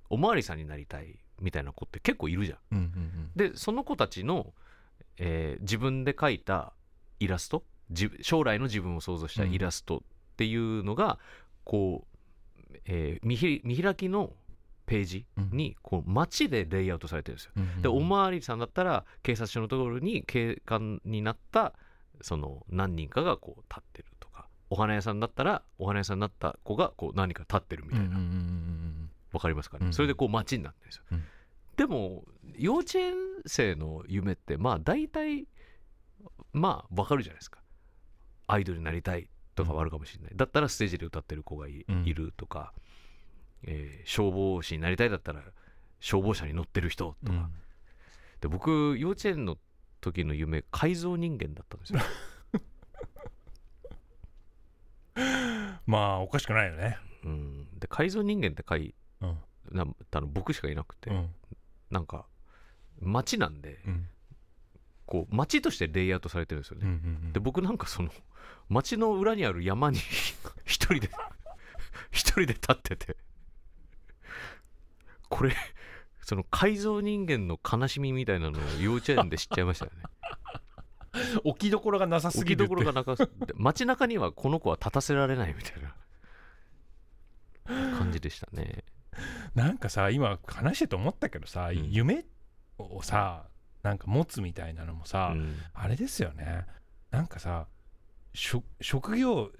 [0.09, 2.59] おまわりさんになりたいみたいな子って結構いるじゃん。
[2.71, 4.53] うんうんでその子たちの、
[5.17, 6.73] えー自分で描いた
[7.19, 10.03] イラストじ将来の自分を想像したイラスト
[10.33, 11.19] っていうのが、
[11.63, 14.33] こう、えー見開きの
[14.85, 17.51] ページにこう街でレイアウトされてるんですよ。
[17.55, 21.73] うんうんでおまわりさんだったら警察署のところに警官になった
[22.21, 29.09] その何人かがこう立ってるとかお花屋さんだったらお花屋さんになった子がこう何か立ってるみたいな、うんうん
[29.39, 29.93] かりますかね、うん。
[29.93, 31.23] それでこう街になってるんですよ、うん。
[31.75, 32.23] でも
[32.55, 33.13] 幼稚園
[33.47, 35.47] 生の夢ってまあ大体
[36.51, 37.59] まあわかるじゃないですか。
[38.45, 42.05] アイドルになりたいとかはあるかもしれない、だったらステージで歌ってる子がい,、うん。
[42.05, 42.73] るとか、
[43.63, 45.41] えー消防士になりたいだったら
[45.99, 47.53] 消防車に乗ってる人とか、うん。
[48.41, 49.57] で僕幼稚園の
[50.01, 51.99] 時の夢改造人間だったんですよ。
[55.85, 56.97] まあおかしくないよね。
[57.23, 59.37] うん、で改造人間って書いうん。
[59.71, 61.29] なたの僕しかいなくて、うん。
[61.89, 62.25] なんか
[62.99, 64.07] 街なんでうん。
[65.05, 67.33] こう街としてレイアウトされてるんですようんうね、ん。
[67.33, 68.09] で僕なんかその
[68.73, 69.99] 街の裏にある山に
[70.65, 71.09] 一人で
[72.11, 73.17] 一人で立ってて。
[75.29, 75.55] これ
[76.21, 80.03] その改造人間の悲しみみたいなのを幼稚園で知っちゃいましたよね。
[81.43, 82.63] 置きどころがなさす置きぎるって。
[82.63, 85.95] どころがなかで街中にはこの子は立たせられないみたいな。
[87.97, 88.83] 感じでしたね。
[89.53, 91.91] なんかさ今話してて思ったけどさ、ん。
[91.91, 92.25] 夢
[92.77, 93.45] をさ
[93.83, 95.57] なんか持つみたいなのもさ、うん。
[95.73, 96.65] あれですよね。
[97.11, 97.67] なんかさ
[98.33, 99.51] 職業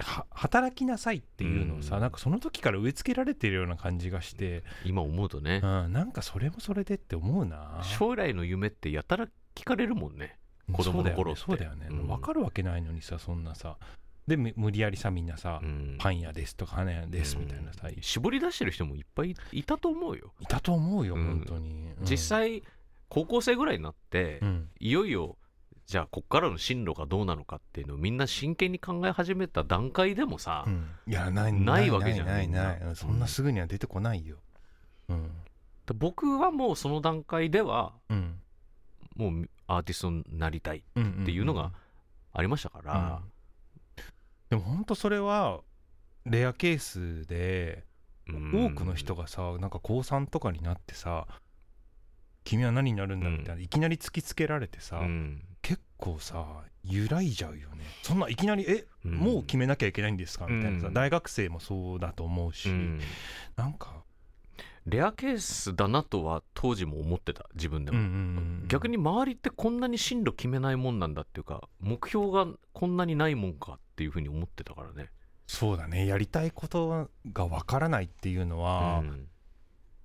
[0.00, 2.02] は働きなさいっていうのをさ、うん。
[2.02, 5.60] なんかその時から植え付けられてるような感じがして、今思うとね。
[5.62, 7.80] うん、なんかそれもそれでって思うな。
[7.82, 10.38] 将来の夢ってやたら聞かれるもんね。
[10.72, 11.42] 子供の頃って。
[11.42, 12.06] そうだよねね、うん。
[12.08, 13.76] 分かるわけないのにさそんなさ。
[14.26, 15.96] でむ無理やりさみんなさ、うん。
[15.98, 20.32] パン屋ですとか花屋ですみたいなさ、い絞り出してる人もいっぱいいたと思うよ。
[20.48, 21.26] たと思うよ、うん。
[21.26, 22.04] 本当に、うん。
[22.06, 22.62] 実、際
[23.10, 24.68] 高校生ぐらいになって、うん。
[24.80, 25.36] いよいよ
[25.86, 30.88] じゃあこっからの進路がどうなのかっていうのをみんな真剣に考え始めた段階でもさ、うん。
[31.06, 32.26] いやないないわけじゃん。
[32.26, 32.96] ないないない。
[32.96, 34.36] そんなすぐには出てこないよ。
[35.08, 35.30] うん。
[35.94, 38.40] 僕はもうその段階ではうん。
[39.16, 41.72] もうアーティストになりたいっっていうのが
[42.32, 43.20] ありましたから、
[44.50, 45.60] でも本当それは
[46.24, 47.84] レアケースで
[48.26, 48.66] うん。
[48.66, 51.26] 多くの人がさなんか高3とかになってさ
[52.42, 57.84] 君は何になるんだみたいな、いきなり突きつけられてさ、うん結構さ揺らいじゃうよね。
[58.02, 59.14] そんないきなりえ、うん。
[59.14, 60.46] もう決めなきゃいけないんですか？
[60.46, 60.94] みたいなさ、うん。
[60.94, 63.00] 大学生もそうだと思うし、うん。
[63.56, 64.04] なんか。
[64.86, 68.16] レアケースだなとは当時も思ってた自分でも、うんうんう
[68.64, 75.08] ん逆に周りってこんなに進路決めないもんなんだっていうか目標がこんなにないもんかっていうふうに思ってたからね。
[75.46, 76.06] そうだね。
[76.06, 79.02] やりたいことがわからないっていうのは、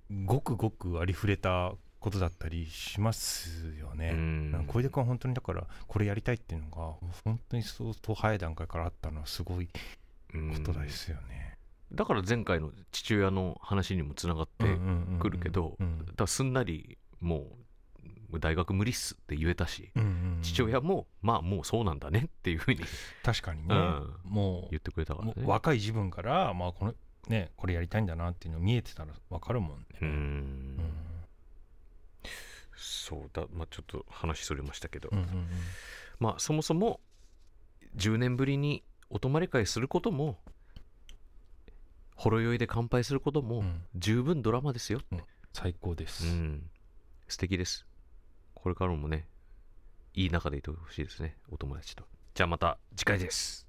[0.09, 0.25] うん。
[0.25, 4.11] ごくごくありふれたことだったりしますよね。
[4.11, 4.65] うん。
[4.67, 11.57] 小出君は本当にだからこれやりたいっていうのが本当に相当早い段階からあったのはすごいことですよね。
[11.91, 14.65] だから前回の父親の話にもつながって
[15.19, 15.75] くるけど
[16.27, 17.47] すんなりも
[18.31, 22.81] う大学無理っすって言えたしうんうんうん父親もまあもうそうなんだねっていうふうに
[23.23, 24.13] 確かにね、うん。
[24.23, 25.33] も言ってくれたからね。
[25.35, 26.93] う若い自分から、まあこの
[27.27, 29.85] ね、これやりたいんだなっていうの見えてたら分かるもんね。
[30.01, 30.77] ううんん
[32.79, 33.45] そうだ。
[33.51, 35.09] まあちょっと話それましたけど。
[35.11, 35.47] うんうん
[36.19, 36.99] まあそもそも
[37.95, 40.37] 10年ぶりにお泊まり会することも
[42.15, 43.83] ほろ酔いで乾杯することもうん。
[43.95, 44.99] 十分ドラマですよ
[45.53, 46.25] 最高です。
[46.25, 46.69] うん。
[47.27, 47.85] 素敵です。
[48.53, 49.27] これからもね
[50.13, 52.03] いい仲でいてほしいですねお友達と。
[52.33, 53.68] じゃあまた次回です